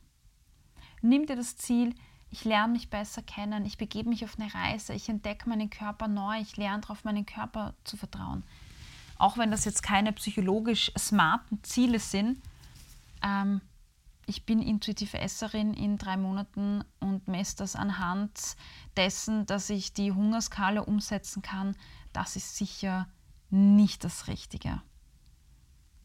Nimm 1.01 1.25
dir 1.25 1.35
das 1.35 1.57
Ziel, 1.57 1.95
ich 2.29 2.45
lerne 2.45 2.73
mich 2.73 2.89
besser 2.89 3.21
kennen, 3.21 3.65
ich 3.65 3.77
begebe 3.77 4.09
mich 4.09 4.23
auf 4.23 4.39
eine 4.39 4.53
Reise, 4.53 4.93
ich 4.93 5.09
entdecke 5.09 5.49
meinen 5.49 5.69
Körper 5.69 6.07
neu, 6.07 6.39
ich 6.39 6.55
lerne 6.57 6.81
darauf, 6.81 7.03
meinen 7.03 7.25
Körper 7.25 7.73
zu 7.83 7.97
vertrauen. 7.97 8.43
Auch 9.17 9.37
wenn 9.37 9.51
das 9.51 9.65
jetzt 9.65 9.83
keine 9.83 10.13
psychologisch 10.13 10.91
smarten 10.97 11.63
Ziele 11.63 11.99
sind, 11.99 12.41
ähm, 13.21 13.61
ich 14.25 14.45
bin 14.45 14.61
intuitive 14.61 15.19
Esserin 15.19 15.73
in 15.73 15.97
drei 15.97 16.15
Monaten 16.15 16.83
und 16.99 17.27
messe 17.27 17.57
das 17.57 17.75
anhand 17.75 18.55
dessen, 18.95 19.45
dass 19.45 19.69
ich 19.69 19.93
die 19.93 20.13
Hungerskala 20.13 20.81
umsetzen 20.81 21.41
kann, 21.41 21.75
das 22.13 22.35
ist 22.35 22.55
sicher 22.55 23.07
nicht 23.49 24.03
das 24.03 24.27
Richtige. 24.27 24.81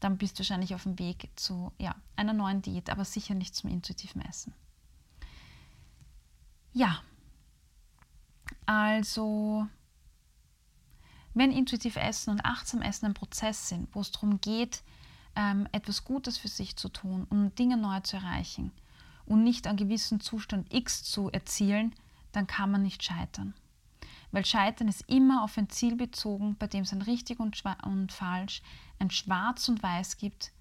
Dann 0.00 0.18
bist 0.18 0.36
du 0.36 0.40
wahrscheinlich 0.40 0.74
auf 0.74 0.82
dem 0.82 0.98
Weg 0.98 1.30
zu 1.36 1.72
ja, 1.78 1.94
einer 2.16 2.32
neuen 2.32 2.62
Diät, 2.62 2.90
aber 2.90 3.04
sicher 3.04 3.34
nicht 3.34 3.54
zum 3.54 3.70
intuitiven 3.70 4.22
Essen. 4.22 4.52
Ja, 6.76 7.00
also 8.66 9.66
wenn 11.32 11.50
intuitiv 11.50 11.96
Essen 11.96 12.32
und 12.32 12.44
achtsam 12.44 12.82
Essen 12.82 13.06
ein 13.06 13.14
Prozess 13.14 13.70
sind, 13.70 13.88
wo 13.94 14.02
es 14.02 14.12
darum 14.12 14.42
geht, 14.42 14.82
ähm, 15.36 15.66
etwas 15.72 16.04
Gutes 16.04 16.36
für 16.36 16.48
sich 16.48 16.76
zu 16.76 16.90
tun, 16.90 17.26
um 17.30 17.54
Dinge 17.54 17.78
neu 17.78 18.00
zu 18.00 18.16
erreichen 18.16 18.72
und 19.24 19.42
nicht 19.42 19.66
einen 19.66 19.78
gewissen 19.78 20.20
Zustand 20.20 20.70
X 20.70 21.02
zu 21.02 21.30
erzielen, 21.30 21.94
dann 22.32 22.46
kann 22.46 22.70
man 22.70 22.82
nicht 22.82 23.02
scheitern. 23.02 23.54
Weil 24.30 24.44
Scheitern 24.44 24.88
ist 24.88 25.08
immer 25.08 25.44
auf 25.44 25.56
ein 25.56 25.70
Ziel 25.70 25.96
bezogen, 25.96 26.56
bei 26.58 26.66
dem 26.66 26.82
es 26.82 26.92
ein 26.92 27.00
richtig 27.00 27.40
und, 27.40 27.58
und 27.84 28.12
falsch, 28.12 28.60
ein 28.98 29.10
Schwarz 29.10 29.70
und 29.70 29.82
Weiß 29.82 30.18
gibt. 30.18 30.52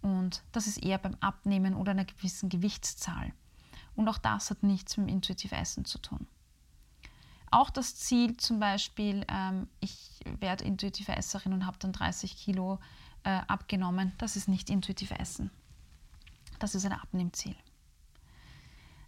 Und 0.00 0.42
das 0.52 0.66
ist 0.66 0.78
eher 0.78 0.96
beim 0.96 1.16
Abnehmen 1.20 1.74
oder 1.74 1.90
einer 1.90 2.06
gewissen 2.06 2.48
Gewichtszahl. 2.48 3.34
Und 3.98 4.08
auch 4.08 4.18
das 4.18 4.48
hat 4.50 4.62
nichts 4.62 4.96
mit 4.96 5.08
dem 5.08 5.14
intuitiv 5.14 5.50
Essen 5.50 5.84
zu 5.84 5.98
tun. 5.98 6.28
Auch 7.50 7.68
das 7.68 7.96
Ziel 7.96 8.36
zum 8.36 8.60
Beispiel, 8.60 9.26
ähm, 9.28 9.66
ich 9.80 10.20
werde 10.38 10.64
intuitive 10.64 11.16
Esserin 11.16 11.52
und 11.52 11.66
habe 11.66 11.78
dann 11.80 11.90
30 11.90 12.36
Kilo 12.36 12.78
äh, 13.24 13.40
abgenommen, 13.48 14.12
das 14.18 14.36
ist 14.36 14.46
nicht 14.46 14.70
intuitiv 14.70 15.10
Essen. 15.10 15.50
Das 16.60 16.76
ist 16.76 16.84
ein 16.86 16.92
Abnehmziel. 16.92 17.56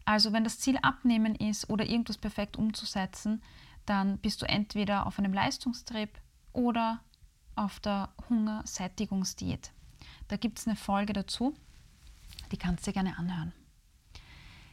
Also 0.04 0.32
wenn 0.32 0.42
das 0.42 0.58
Ziel 0.58 0.76
Abnehmen 0.82 1.36
ist 1.36 1.70
oder 1.70 1.86
irgendwas 1.86 2.18
perfekt 2.18 2.56
umzusetzen, 2.56 3.44
dann 3.86 4.18
bist 4.18 4.42
du 4.42 4.46
entweder 4.46 5.06
auf 5.06 5.20
einem 5.20 5.32
Leistungstrip 5.32 6.18
oder 6.52 6.98
auf 7.54 7.78
der 7.78 8.08
Hungersättigungsdiät. 8.28 9.70
Da 10.26 10.36
gibt 10.36 10.58
es 10.58 10.66
eine 10.66 10.74
Folge 10.74 11.12
dazu, 11.12 11.54
die 12.50 12.56
kannst 12.56 12.84
du 12.84 12.90
dir 12.90 12.94
gerne 12.94 13.16
anhören. 13.16 13.52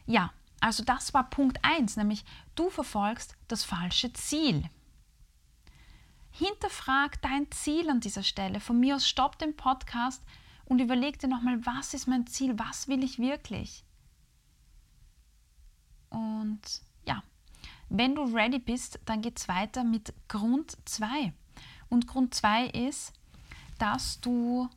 Ja, 0.08 0.32
also 0.60 0.82
das 0.82 1.12
war 1.12 1.28
Punkt 1.28 1.58
1, 1.62 1.98
nämlich 1.98 2.24
du 2.54 2.70
verfolgst 2.70 3.36
das 3.46 3.62
falsche 3.62 4.10
Ziel. 4.14 4.68
Hinterfrag 6.30 7.20
dein 7.20 7.50
Ziel 7.50 7.90
an 7.90 8.00
dieser 8.00 8.22
Stelle. 8.22 8.58
Von 8.58 8.80
mir 8.80 8.96
aus 8.96 9.06
stopp 9.06 9.38
den 9.38 9.54
Podcast 9.54 10.22
und 10.64 10.80
überleg 10.80 11.18
dir 11.18 11.28
nochmal, 11.28 11.64
was 11.66 11.92
ist 11.92 12.06
mein 12.06 12.26
Ziel, 12.26 12.58
was 12.58 12.88
will 12.88 13.04
ich 13.04 13.18
wirklich? 13.18 13.84
Und 16.08 16.60
ja, 17.06 17.22
wenn 17.90 18.14
du 18.14 18.22
ready 18.34 18.58
bist, 18.58 18.98
dann 19.04 19.20
geht 19.20 19.38
es 19.38 19.46
weiter 19.46 19.84
mit 19.84 20.14
Grund 20.26 20.78
2. 20.86 21.34
Und 21.90 22.06
Grund 22.06 22.32
2 22.32 22.68
ist, 22.68 23.12
dass 23.78 24.20
du 24.20 24.70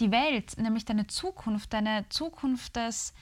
die 0.00 0.10
Welt, 0.10 0.58
nämlich 0.58 0.84
deine 0.84 1.06
Zukunft, 1.06 1.72
deine 1.72 2.08
Zukunft 2.08 2.74
des 2.74 3.14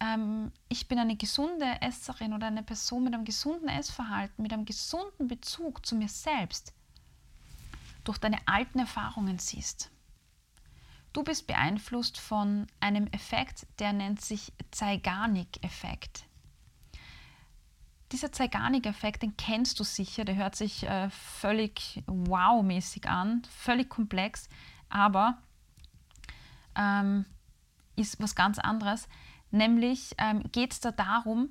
ähm, 0.00 0.52
ich 0.68 0.88
bin 0.88 0.98
eine 0.98 1.16
gesunde 1.16 1.80
Esserin 1.80 2.34
oder 2.34 2.46
eine 2.46 2.62
Person 2.62 3.04
mit 3.04 3.14
einem 3.14 3.24
gesunden 3.24 3.68
Essverhalten, 3.68 4.42
mit 4.42 4.52
einem 4.52 4.64
gesunden 4.64 5.28
Bezug 5.28 5.86
zu 5.86 5.94
mir 5.94 6.08
selbst, 6.08 6.74
durch 8.04 8.18
deine 8.18 8.38
alten 8.46 8.78
Erfahrungen 8.78 9.38
siehst. 9.38 9.90
Du 11.12 11.22
bist 11.22 11.46
beeinflusst 11.46 12.18
von 12.18 12.66
einem 12.78 13.06
Effekt, 13.06 13.66
der 13.78 13.94
nennt 13.94 14.20
sich 14.20 14.52
Zeigarnik-Effekt. 14.70 16.24
Dieser 18.12 18.30
Zeigarnik-Effekt, 18.30 19.22
den 19.22 19.36
kennst 19.36 19.80
du 19.80 19.84
sicher, 19.84 20.26
der 20.26 20.36
hört 20.36 20.54
sich 20.54 20.84
äh, 20.84 21.08
völlig 21.08 22.04
wow-mäßig 22.06 23.08
an, 23.08 23.42
völlig 23.50 23.88
komplex, 23.88 24.48
aber 24.90 25.38
ähm, 26.76 27.24
ist 27.96 28.20
was 28.20 28.34
ganz 28.34 28.58
anderes. 28.58 29.08
Nämlich 29.56 30.14
ähm, 30.18 30.42
geht 30.52 30.72
es 30.72 30.80
da 30.80 30.92
darum, 30.92 31.50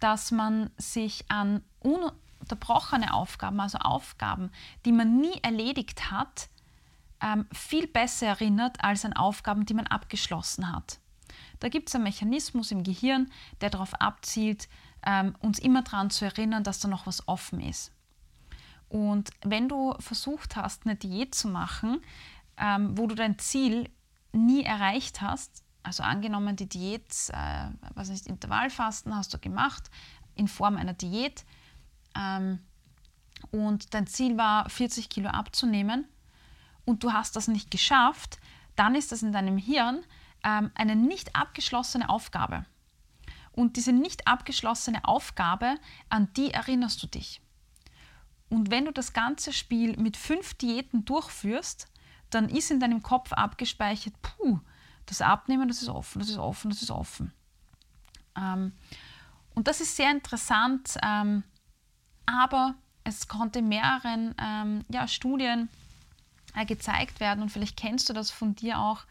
dass 0.00 0.30
man 0.30 0.70
sich 0.78 1.24
an 1.28 1.62
unterbrochene 1.80 3.14
Aufgaben, 3.14 3.60
also 3.60 3.78
Aufgaben, 3.78 4.50
die 4.84 4.92
man 4.92 5.20
nie 5.20 5.38
erledigt 5.42 6.10
hat, 6.10 6.48
ähm, 7.20 7.46
viel 7.52 7.86
besser 7.86 8.28
erinnert 8.28 8.82
als 8.82 9.04
an 9.04 9.12
Aufgaben, 9.12 9.64
die 9.64 9.74
man 9.74 9.86
abgeschlossen 9.86 10.72
hat. 10.72 10.98
Da 11.60 11.68
gibt 11.68 11.88
es 11.88 11.94
einen 11.94 12.04
Mechanismus 12.04 12.72
im 12.72 12.82
Gehirn, 12.82 13.30
der 13.60 13.70
darauf 13.70 13.94
abzielt, 13.94 14.68
ähm, 15.06 15.36
uns 15.40 15.58
immer 15.58 15.82
daran 15.82 16.10
zu 16.10 16.24
erinnern, 16.24 16.64
dass 16.64 16.80
da 16.80 16.88
noch 16.88 17.06
was 17.06 17.26
offen 17.28 17.60
ist. 17.60 17.92
Und 18.88 19.30
wenn 19.42 19.68
du 19.68 19.94
versucht 20.00 20.56
hast, 20.56 20.84
eine 20.84 20.96
Diät 20.96 21.34
zu 21.34 21.48
machen, 21.48 22.02
ähm, 22.56 22.98
wo 22.98 23.06
du 23.06 23.14
dein 23.14 23.38
Ziel 23.38 23.88
nie 24.32 24.64
erreicht 24.64 25.20
hast, 25.20 25.61
also 25.82 26.02
angenommen 26.02 26.56
die 26.56 26.68
Diät, 26.68 27.12
äh, 27.32 27.68
was 27.94 28.08
nicht, 28.08 28.26
Intervallfasten 28.26 29.14
hast 29.14 29.34
du 29.34 29.38
gemacht 29.38 29.90
in 30.34 30.48
Form 30.48 30.76
einer 30.76 30.94
Diät 30.94 31.44
ähm, 32.16 32.60
und 33.50 33.94
dein 33.94 34.06
Ziel 34.06 34.36
war 34.36 34.68
40 34.68 35.08
Kilo 35.08 35.28
abzunehmen 35.28 36.06
und 36.84 37.02
du 37.04 37.12
hast 37.12 37.36
das 37.36 37.48
nicht 37.48 37.70
geschafft, 37.70 38.38
dann 38.76 38.94
ist 38.94 39.12
das 39.12 39.22
in 39.22 39.32
deinem 39.32 39.58
Hirn 39.58 40.04
ähm, 40.44 40.70
eine 40.74 40.96
nicht 40.96 41.34
abgeschlossene 41.36 42.08
Aufgabe. 42.08 42.64
Und 43.52 43.76
diese 43.76 43.92
nicht 43.92 44.26
abgeschlossene 44.26 45.04
Aufgabe, 45.04 45.76
an 46.08 46.32
die 46.34 46.52
erinnerst 46.52 47.02
du 47.02 47.06
dich. 47.06 47.42
Und 48.48 48.70
wenn 48.70 48.86
du 48.86 48.92
das 48.92 49.12
ganze 49.12 49.52
Spiel 49.52 49.96
mit 49.98 50.16
fünf 50.16 50.54
Diäten 50.54 51.04
durchführst, 51.04 51.86
dann 52.30 52.48
ist 52.48 52.70
in 52.70 52.80
deinem 52.80 53.02
Kopf 53.02 53.32
abgespeichert, 53.32 54.14
puh, 54.22 54.60
das 55.12 55.20
Abnehmen, 55.20 55.68
das 55.68 55.82
ist 55.82 55.88
offen, 55.88 56.20
das 56.20 56.30
ist 56.30 56.38
offen, 56.38 56.70
das 56.70 56.82
ist 56.82 56.90
offen. 56.90 57.32
Ähm, 58.36 58.72
und 59.54 59.68
das 59.68 59.80
ist 59.80 59.96
sehr 59.96 60.10
interessant, 60.10 60.96
ähm, 61.02 61.42
aber 62.24 62.74
es 63.04 63.28
konnte 63.28 63.60
mehreren 63.60 64.34
ähm, 64.38 64.84
ja, 64.88 65.06
Studien 65.06 65.68
äh, 66.54 66.64
gezeigt 66.64 67.20
werden 67.20 67.42
und 67.42 67.50
vielleicht 67.50 67.76
kennst 67.76 68.08
du 68.08 68.14
das 68.14 68.30
von 68.30 68.54
dir 68.54 68.78
auch, 68.78 69.04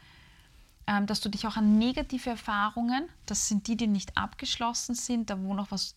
ähm, 0.87 1.05
dass 1.05 1.21
du 1.21 1.29
dich 1.29 1.45
auch 1.45 1.57
an 1.57 1.77
negative 1.77 2.31
Erfahrungen, 2.31 3.07
das 3.27 3.47
sind 3.47 3.67
die, 3.67 3.77
die 3.77 3.87
nicht 3.87 4.17
abgeschlossen 4.17 4.95
sind, 4.95 5.29
da 5.29 5.39
wo 5.39 5.53
noch 5.53 5.69
was 5.69 5.95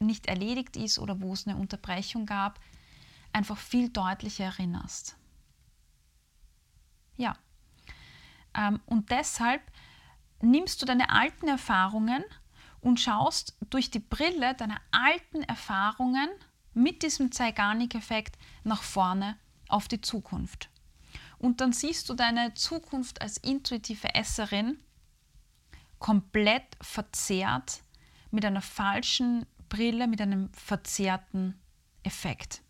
nicht 0.00 0.26
erledigt 0.26 0.76
ist 0.76 0.98
oder 0.98 1.20
wo 1.20 1.32
es 1.32 1.46
eine 1.46 1.56
Unterbrechung 1.56 2.26
gab, 2.26 2.58
einfach 3.32 3.56
viel 3.56 3.90
deutlicher 3.90 4.46
erinnerst. 4.46 5.16
Ja. 7.16 7.36
Ähm, 8.56 8.80
und 8.86 9.10
deshalb 9.10 9.62
nimmst 10.40 10.80
du 10.82 10.86
deine 10.86 11.10
alten 11.10 11.48
Erfahrungen 11.48 12.24
und 12.80 13.00
schaust 13.00 13.56
durch 13.70 13.90
die 13.90 13.98
Brille 14.00 14.54
deiner 14.54 14.80
alten 14.90 15.42
Erfahrungen 15.42 16.28
mit 16.74 17.02
diesem 17.02 17.32
Zeigarnik-Effekt 17.32 18.36
nach 18.64 18.82
vorne 18.82 19.36
auf 19.68 19.88
die 19.88 20.00
Zukunft. 20.00 20.68
Und 21.38 21.60
dann 21.60 21.72
siehst 21.72 22.08
du 22.08 22.14
deine 22.14 22.54
Zukunft 22.54 23.20
als 23.20 23.38
intuitive 23.38 24.14
Esserin 24.14 24.78
komplett 25.98 26.76
verzerrt 26.80 27.82
mit 28.30 28.44
einer 28.44 28.62
falschen 28.62 29.46
Brille, 29.68 30.06
mit 30.06 30.20
einem 30.20 30.52
verzerrten 30.52 31.58
Effekt. 32.02 32.62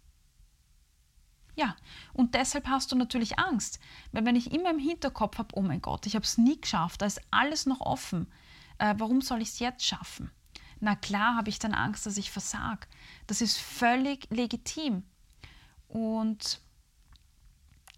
Ja, 1.57 1.75
und 2.13 2.35
deshalb 2.35 2.69
hast 2.69 2.93
du 2.93 2.97
natürlich 2.97 3.39
Angst, 3.39 3.81
weil 4.13 4.27
wenn 4.27 4.37
ich 4.37 4.53
immer 4.53 4.71
im 4.71 4.79
Hinterkopf 4.79 5.39
habe, 5.39 5.57
oh 5.57 5.63
mein 5.63 5.81
Gott, 5.81 6.05
ich 6.07 6.15
habe 6.15 6.25
es 6.25 6.37
nie 6.37 6.61
geschafft, 6.61 7.01
da 7.01 7.07
ist 7.07 7.21
alles 7.31 7.65
noch 7.65 7.81
offen, 7.81 8.31
äh, 8.79 8.95
warum 8.99 9.23
soll 9.23 9.41
ich 9.41 9.49
es 9.49 9.59
jetzt 9.59 9.85
schaffen? 9.85 10.31
Na 10.81 10.95
klar 10.95 11.35
habe 11.35 11.49
ich 11.49 11.59
dann 11.59 11.73
Angst, 11.73 12.05
dass 12.05 12.19
ich 12.19 12.31
versag. 12.31 12.87
Das 13.27 13.41
ist 13.41 13.57
völlig 13.57 14.29
legitim. 14.31 15.05
Und 15.89 16.61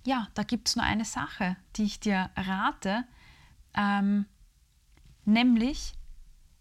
ja, 0.07 0.29
da 0.35 0.45
gibt 0.45 0.69
es 0.69 0.77
nur 0.77 0.85
eine 0.85 1.05
Sache, 1.05 1.57
die 1.75 1.83
ich 1.83 1.99
dir 1.99 2.31
rate, 2.37 3.05
ähm, 3.75 4.27
nämlich 5.25 5.95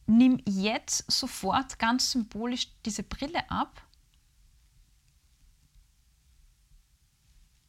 nimm 0.08 0.42
jetzt 0.46 1.10
sofort 1.12 1.78
ganz 1.78 2.12
symbolisch 2.12 2.70
diese 2.86 3.04
Brille 3.04 3.50
ab, 3.52 3.84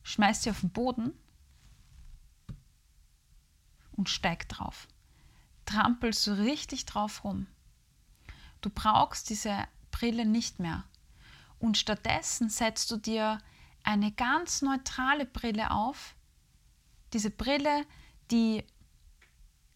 schmeiß 0.09 0.43
sie 0.43 0.51
auf 0.51 0.61
den 0.61 0.71
Boden 0.71 1.13
und 3.93 4.09
steig 4.09 4.49
drauf. 4.49 4.89
Trampel 5.67 6.15
so 6.15 6.33
richtig 6.33 6.87
drauf 6.87 7.25
rum. 7.25 7.47
Du 8.63 8.71
brauchst 8.71 9.29
diese 9.29 9.69
Brille 9.91 10.25
nicht 10.25 10.61
mehr. 10.61 10.85
Und 11.59 11.77
stattdessen 11.77 12.49
setzt 12.49 12.91
du 12.91 12.97
dir 12.97 13.39
eine 13.85 14.11
ganz 14.13 14.63
neutrale 14.63 15.27
Brille 15.27 15.71
auf. 15.73 16.15
Diese 17.13 17.31
Brille, 17.31 17.85
die 18.31 18.65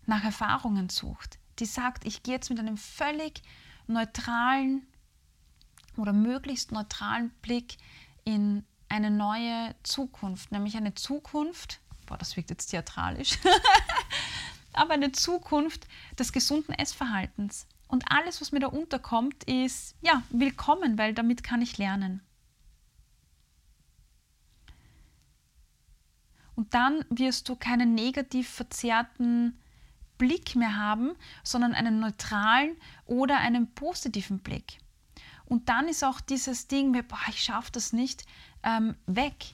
nach 0.07 0.25
Erfahrungen 0.25 0.89
sucht, 0.89 1.39
die 1.59 1.67
sagt, 1.67 2.07
ich 2.07 2.23
gehe 2.23 2.35
jetzt 2.35 2.49
mit 2.49 2.59
einem 2.59 2.79
völlig 2.79 3.43
neutralen 3.87 4.87
oder 5.99 6.15
möglichst 6.15 6.73
neutralen 6.73 7.31
Blick 7.43 7.77
in 8.25 8.65
eine 8.93 9.11
neue 9.11 9.75
Zukunft, 9.83 10.53
nämlich 10.53 10.77
eine 10.77 10.95
Zukunft, 10.95 11.81
boah, 12.07 12.19
das 12.19 12.37
wirkt 12.37 12.51
jetzt 12.51 12.67
theatralisch, 12.67 13.39
aber 14.75 14.93
eine 14.93 15.13
Zukunft 15.13 15.89
des 16.19 16.33
gesunden 16.33 16.75
Essverhaltens. 16.75 17.67
Und 17.89 18.05
alles, 18.11 18.41
was 18.43 18.53
mir 18.53 18.61
da 18.61 18.67
unterkommt, 18.67 19.45
ist 19.45 19.97
ja 20.03 20.23
willkommen, 20.31 20.99
weil 20.99 21.15
damit 21.15 21.43
kann 21.43 21.63
ich 21.63 21.79
lernen. 21.79 22.21
Und 26.55 26.75
dann 26.75 27.03
wirst 27.09 27.49
du 27.49 27.57
keinen 27.57 27.95
negativ 27.95 28.49
verzerrten 28.49 29.59
Blick 30.19 30.55
mehr 30.55 30.77
haben, 30.77 31.13
sondern 31.43 31.73
einen 31.73 31.99
neutralen 31.99 32.77
oder 33.07 33.39
einen 33.39 33.73
positiven 33.73 34.41
Blick. 34.41 34.79
Und 35.53 35.69
dann 35.69 35.87
ist 35.87 36.03
auch 36.03 36.23
dieses 36.23 36.67
Ding, 36.67 36.93
boah, 37.07 37.21
ich 37.29 37.43
schaffe 37.43 37.71
das 37.73 37.93
nicht, 37.93 38.25
ähm, 38.63 38.97
weg, 39.05 39.53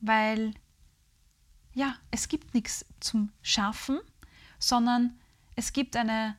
weil 0.00 0.52
ja, 1.74 1.94
es 2.10 2.26
gibt 2.26 2.54
nichts 2.54 2.84
zum 2.98 3.30
Schaffen, 3.40 4.00
sondern 4.58 5.16
es 5.54 5.72
gibt 5.72 5.94
eine 5.94 6.34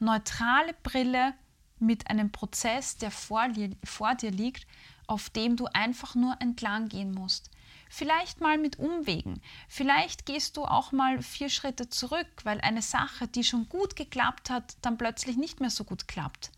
neutrale 0.00 0.74
Brille 0.82 1.32
mit 1.78 2.10
einem 2.10 2.30
Prozess, 2.30 2.98
der 2.98 3.10
vor 3.10 3.48
dir, 3.48 3.74
vor 3.84 4.14
dir 4.14 4.30
liegt, 4.30 4.66
auf 5.06 5.30
dem 5.30 5.56
du 5.56 5.64
einfach 5.72 6.14
nur 6.14 6.36
entlang 6.38 6.90
gehen 6.90 7.12
musst. 7.12 7.50
Vielleicht 7.88 8.42
mal 8.42 8.58
mit 8.58 8.78
Umwegen. 8.78 9.40
Vielleicht 9.66 10.26
gehst 10.26 10.58
du 10.58 10.66
auch 10.66 10.92
mal 10.92 11.22
vier 11.22 11.48
Schritte 11.48 11.88
zurück, 11.88 12.28
weil 12.44 12.60
eine 12.60 12.82
Sache, 12.82 13.28
die 13.28 13.44
schon 13.44 13.70
gut 13.70 13.96
geklappt 13.96 14.50
hat, 14.50 14.76
dann 14.82 14.98
plötzlich 14.98 15.38
nicht 15.38 15.60
mehr 15.60 15.70
so 15.70 15.84
gut 15.84 16.06
klappt. 16.06 16.52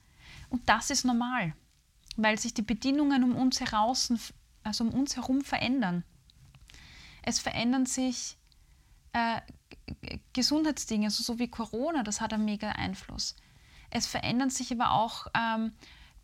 Und 0.50 0.68
das 0.68 0.90
ist 0.90 1.04
normal, 1.04 1.54
weil 2.18 2.38
sich 2.38 2.52
die 2.52 2.62
Bedingungen 2.62 3.22
um 3.22 3.36
uns, 3.36 3.60
heraus, 3.60 4.12
also 4.64 4.84
um 4.84 4.90
uns 4.90 5.16
herum 5.16 5.40
verändern. 5.40 6.04
Es 7.22 7.38
verändern 7.38 7.86
sich 7.86 8.36
äh, 9.12 9.40
Gesundheitsdinge, 10.32 11.06
also 11.06 11.22
so 11.22 11.38
wie 11.38 11.48
Corona, 11.48 12.02
das 12.02 12.20
hat 12.20 12.32
einen 12.32 12.44
mega 12.44 12.70
Einfluss. 12.70 13.36
Es 13.90 14.06
verändern 14.06 14.50
sich 14.50 14.72
aber 14.72 14.92
auch 14.92 15.28
ähm, 15.34 15.72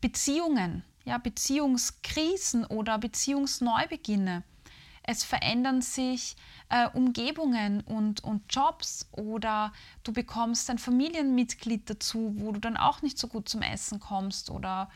Beziehungen, 0.00 0.82
ja, 1.04 1.18
Beziehungskrisen 1.18 2.64
oder 2.64 2.98
Beziehungsneubeginne. 2.98 4.42
Es 5.04 5.22
verändern 5.22 5.80
sich 5.80 6.34
äh, 6.70 6.88
Umgebungen 6.88 7.82
und, 7.82 8.24
und 8.24 8.42
Jobs 8.52 9.06
oder 9.12 9.72
du 10.02 10.12
bekommst 10.12 10.68
ein 10.70 10.78
Familienmitglied 10.78 11.88
dazu, 11.88 12.34
wo 12.38 12.52
du 12.52 12.60
dann 12.60 12.76
auch 12.76 13.02
nicht 13.02 13.18
so 13.18 13.28
gut 13.28 13.48
zum 13.48 13.62
Essen 13.62 14.00
kommst 14.00 14.50
oder 14.50 14.90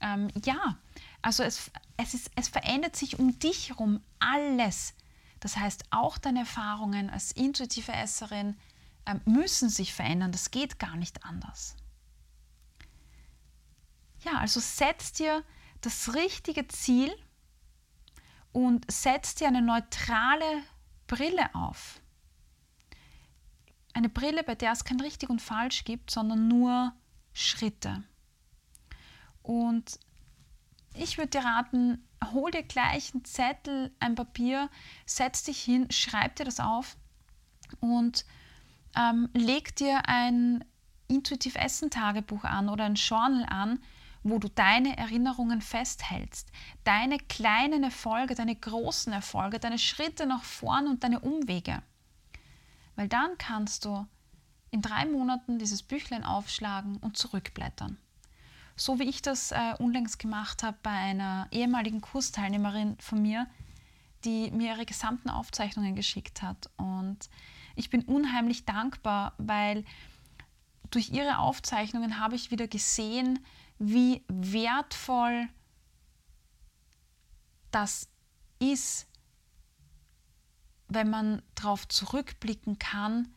ähm, 0.00 0.28
ja, 0.44 0.78
also 1.22 1.42
es, 1.42 1.70
es, 1.96 2.14
ist, 2.14 2.30
es 2.36 2.48
verändert 2.48 2.96
sich 2.96 3.18
um 3.18 3.38
dich 3.38 3.70
herum 3.70 4.00
alles. 4.18 4.94
Das 5.40 5.56
heißt, 5.56 5.84
auch 5.90 6.18
deine 6.18 6.40
Erfahrungen 6.40 7.10
als 7.10 7.32
intuitive 7.32 7.92
Esserin 7.92 8.56
äh, 9.04 9.14
müssen 9.24 9.68
sich 9.68 9.94
verändern. 9.94 10.32
Das 10.32 10.50
geht 10.50 10.78
gar 10.78 10.96
nicht 10.96 11.24
anders. 11.24 11.76
Ja, 14.24 14.38
also 14.38 14.60
setz 14.60 15.12
dir 15.12 15.44
das 15.80 16.14
richtige 16.14 16.66
Ziel 16.68 17.14
und 18.52 18.90
setz 18.90 19.34
dir 19.34 19.46
eine 19.46 19.62
neutrale 19.62 20.62
Brille 21.06 21.54
auf. 21.54 22.00
Eine 23.92 24.08
Brille, 24.08 24.42
bei 24.42 24.54
der 24.54 24.72
es 24.72 24.84
kein 24.84 25.00
richtig 25.00 25.30
und 25.30 25.40
falsch 25.40 25.84
gibt, 25.84 26.10
sondern 26.10 26.48
nur 26.48 26.92
Schritte. 27.32 28.02
Und 29.46 30.00
ich 30.94 31.18
würde 31.18 31.30
dir 31.30 31.44
raten, 31.44 32.04
hol 32.32 32.50
dir 32.50 32.64
gleich 32.64 33.14
einen 33.14 33.24
Zettel, 33.24 33.94
ein 34.00 34.16
Papier, 34.16 34.68
setz 35.06 35.44
dich 35.44 35.62
hin, 35.62 35.88
schreib 35.92 36.34
dir 36.34 36.44
das 36.44 36.58
auf 36.58 36.96
und 37.78 38.24
ähm, 38.96 39.28
leg 39.34 39.76
dir 39.76 40.08
ein 40.08 40.64
intuitiv 41.06 41.54
Essen 41.54 41.90
Tagebuch 41.90 42.42
an 42.42 42.68
oder 42.68 42.86
ein 42.86 42.96
Journal 42.96 43.46
an, 43.48 43.78
wo 44.24 44.40
du 44.40 44.48
deine 44.48 44.96
Erinnerungen 44.96 45.60
festhältst, 45.60 46.50
deine 46.82 47.18
kleinen 47.18 47.84
Erfolge, 47.84 48.34
deine 48.34 48.56
großen 48.56 49.12
Erfolge, 49.12 49.60
deine 49.60 49.78
Schritte 49.78 50.26
nach 50.26 50.42
vorn 50.42 50.88
und 50.88 51.04
deine 51.04 51.20
Umwege. 51.20 51.84
Weil 52.96 53.06
dann 53.06 53.38
kannst 53.38 53.84
du 53.84 54.08
in 54.72 54.82
drei 54.82 55.06
Monaten 55.06 55.60
dieses 55.60 55.84
Büchlein 55.84 56.24
aufschlagen 56.24 56.96
und 56.96 57.16
zurückblättern. 57.16 57.98
So 58.76 58.98
wie 58.98 59.04
ich 59.04 59.22
das 59.22 59.52
äh, 59.52 59.74
unlängst 59.78 60.18
gemacht 60.18 60.62
habe 60.62 60.76
bei 60.82 60.90
einer 60.90 61.48
ehemaligen 61.50 62.02
Kursteilnehmerin 62.02 62.96
von 63.00 63.22
mir, 63.22 63.46
die 64.24 64.50
mir 64.50 64.74
ihre 64.74 64.84
gesamten 64.84 65.30
Aufzeichnungen 65.30 65.94
geschickt 65.94 66.42
hat. 66.42 66.70
Und 66.76 67.30
ich 67.74 67.88
bin 67.88 68.02
unheimlich 68.02 68.66
dankbar, 68.66 69.32
weil 69.38 69.84
durch 70.90 71.10
ihre 71.10 71.38
Aufzeichnungen 71.38 72.20
habe 72.20 72.36
ich 72.36 72.50
wieder 72.50 72.68
gesehen, 72.68 73.38
wie 73.78 74.22
wertvoll 74.28 75.48
das 77.70 78.08
ist, 78.58 79.06
wenn 80.88 81.10
man 81.10 81.42
darauf 81.54 81.88
zurückblicken 81.88 82.78
kann, 82.78 83.34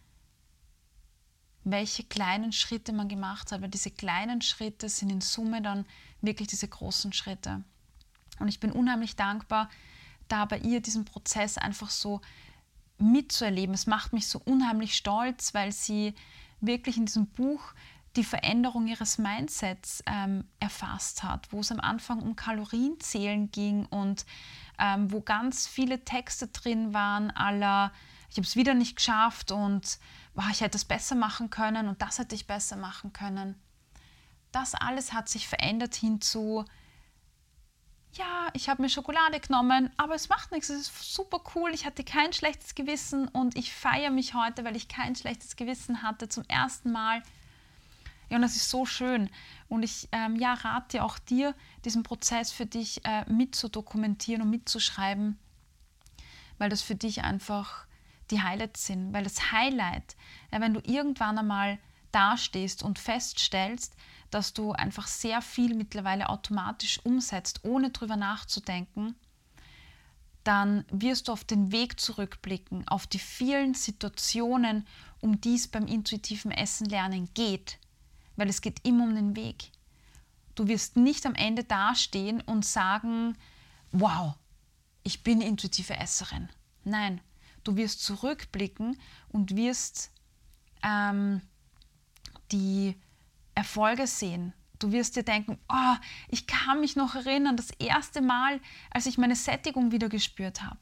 welche 1.64 2.04
kleinen 2.04 2.52
Schritte 2.52 2.94
man 2.94 3.08
gemacht 3.08 3.52
hat. 3.52 3.62
Weil 3.62 3.70
diese 3.70 3.92
kleinen 3.92 4.42
Schritte 4.42 4.90
sind 4.90 5.10
in 5.12 5.22
Summe 5.22 5.62
dann 5.62 5.86
wirklich 6.22 6.48
diese 6.48 6.68
großen 6.68 7.14
Schritte. 7.14 7.64
Und 8.40 8.48
ich 8.48 8.60
bin 8.60 8.72
unheimlich 8.72 9.16
dankbar, 9.16 9.70
da 10.28 10.46
bei 10.46 10.60
ihr 10.60 10.82
diesen 10.82 11.06
Prozess 11.06 11.58
einfach 11.58 11.90
so 11.90 12.22
mitzuerleben. 12.98 13.74
Es 13.74 13.88
macht 13.88 14.14
mich 14.14 14.28
so 14.28 14.42
unheimlich 14.46 14.96
stolz, 14.96 15.54
weil 15.54 15.72
sie 15.72 16.14
wirklich 16.62 16.98
in 16.98 17.06
diesem 17.06 17.28
Buch 17.28 17.74
die 18.16 18.24
Veränderung 18.24 18.88
ihres 18.88 19.18
Mindsets 19.18 20.04
ähm, 20.06 20.44
erfasst 20.60 21.24
hat, 21.24 21.52
wo 21.52 21.60
es 21.60 21.72
am 21.72 21.80
Anfang 21.80 22.20
um 22.22 22.36
Kalorienzählen 22.36 23.52
ging 23.52 23.86
und 23.86 24.26
ähm, 24.80 25.12
wo 25.12 25.22
ganz 25.22 25.68
viele 25.68 26.04
Texte 26.04 26.48
drin 26.48 26.94
waren, 26.94 27.32
aller, 27.32 27.92
ich 28.30 28.38
habe 28.38 28.48
es 28.48 28.56
wieder 28.56 28.74
nicht 28.74 28.96
geschafft 28.96 29.52
und 29.52 30.00
oh, 30.36 30.44
ich 30.52 30.62
hätte 30.62 30.78
es 30.78 30.86
besser 30.86 31.16
machen 31.16 31.50
können 31.50 31.88
und 31.88 32.02
das 32.02 32.20
hätte 32.20 32.36
ich 32.36 32.48
besser 32.48 32.76
machen 32.76 33.14
können. 33.14 33.56
Das 34.52 34.76
alles 34.76 35.14
hat 35.14 35.30
sich 35.30 35.48
verändert 35.48 35.96
hinzu, 35.96 36.66
ja, 38.14 38.48
ich 38.54 38.70
habe 38.70 38.82
mir 38.82 38.90
Schokolade 38.90 39.40
genommen, 39.40 39.92
aber 39.98 40.16
es 40.16 40.30
macht 40.30 40.52
nichts, 40.52 40.70
es 40.70 40.90
ist 40.90 41.14
super 41.14 41.42
cool, 41.54 41.72
ich 41.74 41.86
hatte 41.86 42.04
kein 42.04 42.34
schlechtes 42.34 42.74
Gewissen 42.74 43.28
und 43.28 43.56
ich 43.56 43.74
feiere 43.74 44.10
mich 44.10 44.34
heute, 44.34 44.66
weil 44.66 44.76
ich 44.76 44.88
kein 44.88 45.16
schlechtes 45.16 45.56
Gewissen 45.56 46.02
hatte 46.02 46.28
zum 46.28 46.44
ersten 46.46 46.92
Mal. 46.92 47.22
Ja, 48.30 48.38
und 48.38 48.42
das 48.42 48.56
ist 48.56 48.70
so 48.70 48.86
schön. 48.86 49.30
Und 49.70 49.84
ich 49.84 50.08
ähm, 50.12 50.36
ja, 50.36 50.54
rate 50.54 51.04
auch 51.04 51.20
dir, 51.20 51.56
diesen 51.86 52.04
Prozess 52.04 52.52
für 52.52 52.66
dich 52.66 53.06
äh, 53.06 53.30
mitzudokumentieren 53.32 54.42
und 54.42 54.50
mitzuschreiben, 54.50 55.38
weil 56.58 56.70
das 56.70 56.82
für 56.82 56.96
dich 56.96 57.24
einfach 57.24 57.86
die 58.32 58.42
Highlights 58.42 58.86
sind. 58.86 59.14
Weil 59.14 59.24
das 59.24 59.52
Highlight, 59.52 60.16
wenn 60.52 60.74
du 60.74 60.82
irgendwann 60.86 61.38
einmal 61.38 61.80
dastehst 62.12 62.84
und 62.84 63.00
feststellst, 63.00 63.96
dass 64.32 64.54
du 64.54 64.72
einfach 64.72 65.08
sehr 65.08 65.42
viel 65.42 65.76
mittlerweile 65.76 66.30
automatisch 66.30 67.00
umsetzt, 67.04 67.62
ohne 67.64 67.90
drüber 67.90 68.16
nachzudenken, 68.16 69.16
dann 70.44 70.86
wirst 70.92 71.28
du 71.28 71.32
auf 71.32 71.44
den 71.44 71.72
Weg 71.72 72.00
zurückblicken, 72.00 72.88
auf 72.88 73.06
die 73.08 73.20
vielen 73.20 73.74
Situationen, 73.74 74.88
um 75.20 75.42
die 75.42 75.56
es 75.56 75.68
beim 75.68 75.88
intuitiven 75.88 76.52
Essen 76.52 76.88
lernen 76.88 77.30
geht 77.34 77.80
weil 78.40 78.50
es 78.50 78.62
geht 78.62 78.86
immer 78.88 79.04
um 79.04 79.14
den 79.14 79.36
Weg. 79.36 79.72
Du 80.56 80.68
wirst 80.68 80.96
nicht 80.96 81.26
am 81.26 81.36
Ende 81.36 81.64
dastehen 81.64 82.42
und 82.42 82.66
sagen, 82.66 83.38
wow, 83.92 84.34
ich 85.04 85.24
bin 85.24 85.42
intuitive 85.42 85.96
Esserin. 85.98 86.50
Nein, 86.86 87.22
du 87.70 87.78
wirst 87.78 88.04
zurückblicken 88.04 89.00
und 89.30 89.56
wirst 89.56 90.12
ähm, 90.82 91.42
die 92.52 92.96
Erfolge 93.54 94.08
sehen. 94.08 94.54
Du 94.80 94.92
wirst 94.92 95.16
dir 95.16 95.24
denken, 95.24 95.60
oh, 95.70 95.96
ich 96.30 96.48
kann 96.48 96.80
mich 96.80 96.96
noch 96.96 97.14
erinnern, 97.14 97.58
das 97.58 97.70
erste 97.72 98.22
Mal, 98.22 98.60
als 98.90 99.06
ich 99.06 99.20
meine 99.20 99.36
Sättigung 99.36 99.92
wieder 99.92 100.10
gespürt 100.10 100.64
habe. 100.64 100.80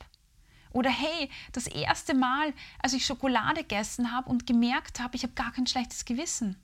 Oder 0.71 0.89
hey, 0.89 1.29
das 1.51 1.67
erste 1.67 2.13
Mal, 2.13 2.53
als 2.79 2.93
ich 2.93 3.05
Schokolade 3.05 3.63
gegessen 3.63 4.13
habe 4.13 4.29
und 4.29 4.47
gemerkt 4.47 5.01
habe, 5.01 5.17
ich 5.17 5.23
habe 5.23 5.33
gar 5.33 5.51
kein 5.51 5.67
schlechtes 5.67 6.05
Gewissen. 6.05 6.55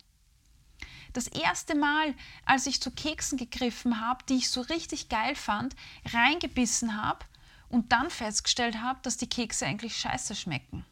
Das 1.12 1.28
erste 1.28 1.76
Mal, 1.76 2.16
als 2.46 2.66
ich 2.66 2.82
zu 2.82 2.92
Keksen 2.92 3.38
gegriffen 3.38 4.00
habe, 4.00 4.24
die 4.30 4.36
ich 4.36 4.50
so 4.50 4.62
richtig 4.62 5.10
geil 5.10 5.36
fand, 5.36 5.76
reingebissen 6.14 7.02
habe 7.04 7.26
und 7.74 7.92
dann 7.92 8.12
festgestellt 8.12 8.82
habe, 8.82 9.00
dass 9.02 9.18
die 9.18 9.28
Kekse 9.28 9.66
eigentlich 9.66 9.98
scheiße 9.98 10.36
schmecken. 10.36 10.86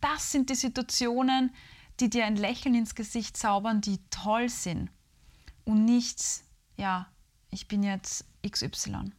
Das 0.00 0.32
sind 0.32 0.48
die 0.48 0.54
Situationen, 0.54 1.54
die 2.00 2.08
dir 2.08 2.24
ein 2.24 2.36
Lächeln 2.36 2.74
ins 2.74 2.94
Gesicht 2.94 3.36
zaubern, 3.36 3.82
die 3.82 3.98
toll 4.08 4.48
sind. 4.48 4.90
Und 5.66 5.84
nichts, 5.84 6.42
ja, 6.78 7.06
ich 7.50 7.68
bin 7.68 7.82
jetzt 7.82 8.24
XY. 8.48 9.12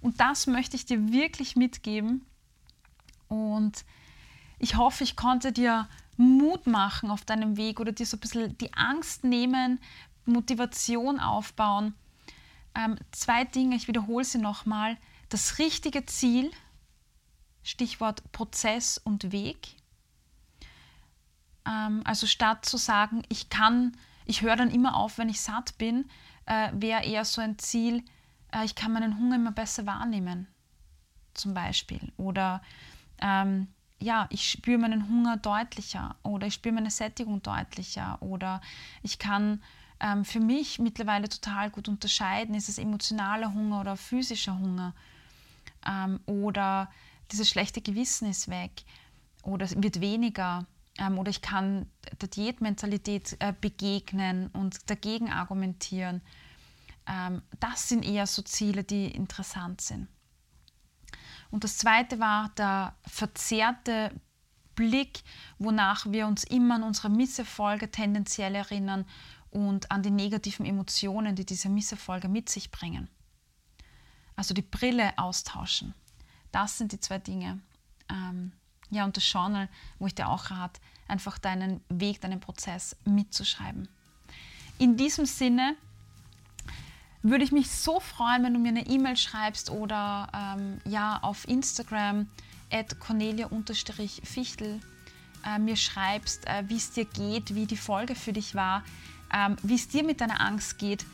Und 0.00 0.20
das 0.20 0.46
möchte 0.46 0.76
ich 0.76 0.86
dir 0.86 1.10
wirklich 1.10 1.56
mitgeben. 1.56 2.24
Und 3.26 3.84
ich 4.60 4.76
hoffe, 4.76 5.02
ich 5.02 5.16
konnte 5.16 5.50
dir 5.50 5.88
Mut 6.16 6.68
machen 6.68 7.10
auf 7.10 7.24
deinem 7.24 7.56
Weg 7.56 7.80
oder 7.80 7.90
dir 7.90 8.06
so 8.06 8.16
ein 8.16 8.20
bisschen 8.20 8.56
die 8.58 8.72
Angst 8.74 9.24
nehmen, 9.24 9.80
Motivation 10.24 11.18
aufbauen. 11.18 11.94
Ähm, 12.76 12.96
zwei 13.10 13.42
Dinge, 13.44 13.74
ich 13.74 13.88
wiederhole 13.88 14.24
sie 14.24 14.38
nochmal. 14.38 14.98
Das 15.28 15.58
richtige 15.58 16.06
Ziel, 16.06 16.50
Stichwort 17.62 18.30
Prozess 18.32 18.98
und 18.98 19.32
Weg. 19.32 19.76
Ähm, 21.66 22.02
also 22.04 22.26
statt 22.26 22.64
zu 22.66 22.76
sagen, 22.76 23.22
ich 23.28 23.48
kann, 23.48 23.96
ich 24.26 24.42
höre 24.42 24.56
dann 24.56 24.70
immer 24.70 24.96
auf, 24.96 25.18
wenn 25.18 25.28
ich 25.28 25.40
satt 25.40 25.78
bin, 25.78 26.08
äh, 26.46 26.70
wäre 26.74 27.04
eher 27.04 27.24
so 27.24 27.40
ein 27.40 27.58
Ziel, 27.58 28.04
äh, 28.52 28.64
ich 28.64 28.74
kann 28.74 28.92
meinen 28.92 29.18
Hunger 29.18 29.36
immer 29.36 29.52
besser 29.52 29.86
wahrnehmen, 29.86 30.46
zum 31.32 31.54
Beispiel. 31.54 32.12
Oder 32.16 32.62
ähm, 33.20 33.68
ja, 34.00 34.26
ich 34.30 34.50
spüre 34.50 34.78
meinen 34.78 35.08
Hunger 35.08 35.38
deutlicher 35.38 36.16
oder 36.22 36.46
ich 36.46 36.54
spüre 36.54 36.74
meine 36.74 36.90
Sättigung 36.90 37.42
deutlicher 37.42 38.20
oder 38.20 38.60
ich 39.02 39.18
kann 39.18 39.62
ähm, 40.00 40.24
für 40.24 40.40
mich 40.40 40.78
mittlerweile 40.78 41.28
total 41.28 41.70
gut 41.70 41.88
unterscheiden, 41.88 42.54
ist 42.54 42.68
es 42.68 42.78
emotionaler 42.78 43.54
Hunger 43.54 43.80
oder 43.80 43.96
physischer 43.96 44.58
Hunger 44.58 44.94
ähm, 45.86 46.20
oder 46.26 46.90
dieses 47.30 47.48
schlechte 47.48 47.80
Gewissen 47.80 48.28
ist 48.28 48.48
weg 48.48 48.84
oder 49.42 49.64
es 49.64 49.80
wird 49.80 50.00
weniger 50.00 50.66
ähm, 50.98 51.18
oder 51.18 51.30
ich 51.30 51.42
kann 51.42 51.86
der 52.20 52.28
Diätmentalität 52.28 53.36
äh, 53.40 53.52
begegnen 53.58 54.48
und 54.48 54.88
dagegen 54.90 55.30
argumentieren. 55.30 56.22
Ähm, 57.06 57.42
das 57.60 57.88
sind 57.88 58.04
eher 58.04 58.26
so 58.26 58.42
Ziele, 58.42 58.84
die 58.84 59.06
interessant 59.06 59.80
sind. 59.80 60.08
Und 61.50 61.64
das 61.64 61.78
zweite 61.78 62.18
war 62.18 62.50
der 62.56 62.94
verzerrte 63.06 64.10
Blick, 64.74 65.22
wonach 65.58 66.06
wir 66.10 66.26
uns 66.26 66.44
immer 66.44 66.76
an 66.76 66.82
unsere 66.82 67.10
Misserfolge 67.10 67.90
tendenziell 67.90 68.54
erinnern 68.54 69.04
und 69.50 69.90
an 69.90 70.02
die 70.02 70.10
negativen 70.10 70.66
Emotionen, 70.66 71.36
die 71.36 71.46
diese 71.46 71.68
Misserfolge 71.68 72.28
mit 72.28 72.48
sich 72.48 72.70
bringen. 72.72 73.08
Also 74.36 74.54
die 74.54 74.62
Brille 74.62 75.16
austauschen. 75.16 75.94
Das 76.52 76.78
sind 76.78 76.92
die 76.92 77.00
zwei 77.00 77.18
Dinge. 77.18 77.60
Ähm, 78.08 78.52
ja, 78.90 79.04
und 79.04 79.16
das 79.16 79.30
Journal, 79.30 79.68
wo 79.98 80.06
ich 80.06 80.14
dir 80.14 80.28
auch 80.28 80.50
rate, 80.50 80.80
einfach 81.08 81.38
deinen 81.38 81.80
Weg, 81.88 82.20
deinen 82.20 82.40
Prozess 82.40 82.96
mitzuschreiben. 83.04 83.88
In 84.78 84.96
diesem 84.96 85.26
Sinne 85.26 85.76
würde 87.22 87.44
ich 87.44 87.52
mich 87.52 87.70
so 87.70 88.00
freuen, 88.00 88.44
wenn 88.44 88.52
du 88.54 88.60
mir 88.60 88.68
eine 88.68 88.86
E-Mail 88.86 89.16
schreibst 89.16 89.70
oder 89.70 90.28
ähm, 90.34 90.78
ja 90.84 91.18
auf 91.22 91.48
Instagram 91.48 92.28
at 92.70 92.98
cornelia-fichtel 93.00 94.80
äh, 95.46 95.58
mir 95.58 95.76
schreibst, 95.76 96.46
äh, 96.46 96.64
wie 96.68 96.76
es 96.76 96.90
dir 96.90 97.04
geht, 97.04 97.54
wie 97.54 97.66
die 97.66 97.76
Folge 97.76 98.14
für 98.14 98.32
dich 98.32 98.54
war, 98.54 98.84
ähm, 99.32 99.56
wie 99.62 99.74
es 99.74 99.88
dir 99.88 100.04
mit 100.04 100.20
deiner 100.20 100.40
Angst 100.40 100.78
geht, 100.78 101.06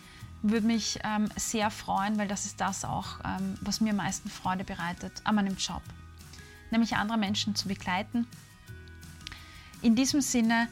würde 0.42 0.66
mich 0.66 0.98
ähm, 1.04 1.28
sehr 1.36 1.70
freuen, 1.70 2.18
weil 2.18 2.28
das 2.28 2.46
ist 2.46 2.60
das 2.60 2.84
auch, 2.84 3.20
ähm, 3.24 3.56
was 3.60 3.80
mir 3.80 3.90
am 3.90 3.96
meisten 3.96 4.30
Freude 4.30 4.64
bereitet 4.64 5.20
an 5.24 5.34
meinem 5.34 5.56
Job, 5.56 5.82
nämlich 6.70 6.96
andere 6.96 7.18
Menschen 7.18 7.54
zu 7.54 7.68
begleiten. 7.68 8.26
In 9.82 9.96
diesem 9.96 10.20
Sinne, 10.20 10.68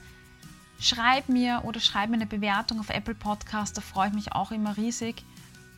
schreib 0.80 1.28
mir 1.28 1.62
oder 1.64 1.80
schreib 1.80 2.08
mir 2.08 2.16
eine 2.16 2.26
Bewertung 2.26 2.80
auf 2.80 2.90
Apple 2.90 3.14
Podcast, 3.14 3.76
da 3.76 3.80
freue 3.80 4.08
ich 4.08 4.14
mich 4.14 4.32
auch 4.32 4.50
immer 4.50 4.76
riesig. 4.76 5.24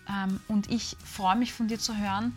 Ähm, 0.09 0.41
und 0.49 0.71
ich 0.71 0.97
freue 1.05 1.37
mich 1.37 1.53
von 1.53 1.69
dir 1.69 1.79
zu 1.79 1.97
hören. 1.97 2.35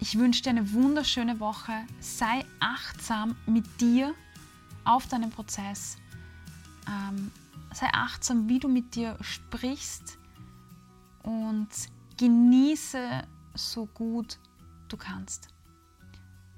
Ich 0.00 0.18
wünsche 0.18 0.42
dir 0.42 0.50
eine 0.50 0.72
wunderschöne 0.72 1.40
Woche. 1.40 1.72
Sei 2.00 2.44
achtsam 2.58 3.36
mit 3.46 3.80
dir 3.80 4.14
auf 4.84 5.06
deinem 5.06 5.30
Prozess. 5.30 5.98
Ähm, 6.88 7.30
sei 7.72 7.88
achtsam, 7.92 8.48
wie 8.48 8.58
du 8.58 8.68
mit 8.68 8.94
dir 8.94 9.16
sprichst 9.20 10.19
und 11.22 11.68
genieße 12.18 13.22
so 13.54 13.86
gut 13.86 14.38
du 14.88 14.96
kannst. 14.96 15.48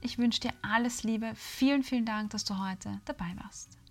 Ich 0.01 0.19
wünsche 0.19 0.41
dir 0.41 0.53
alles 0.63 1.05
Liebe. 1.05 1.33
Vielen, 1.35 1.83
vielen 1.83 2.05
Dank, 2.05 2.31
dass 2.31 2.45
du 2.45 2.59
heute 2.59 3.01
dabei 3.05 3.35
warst. 3.43 3.82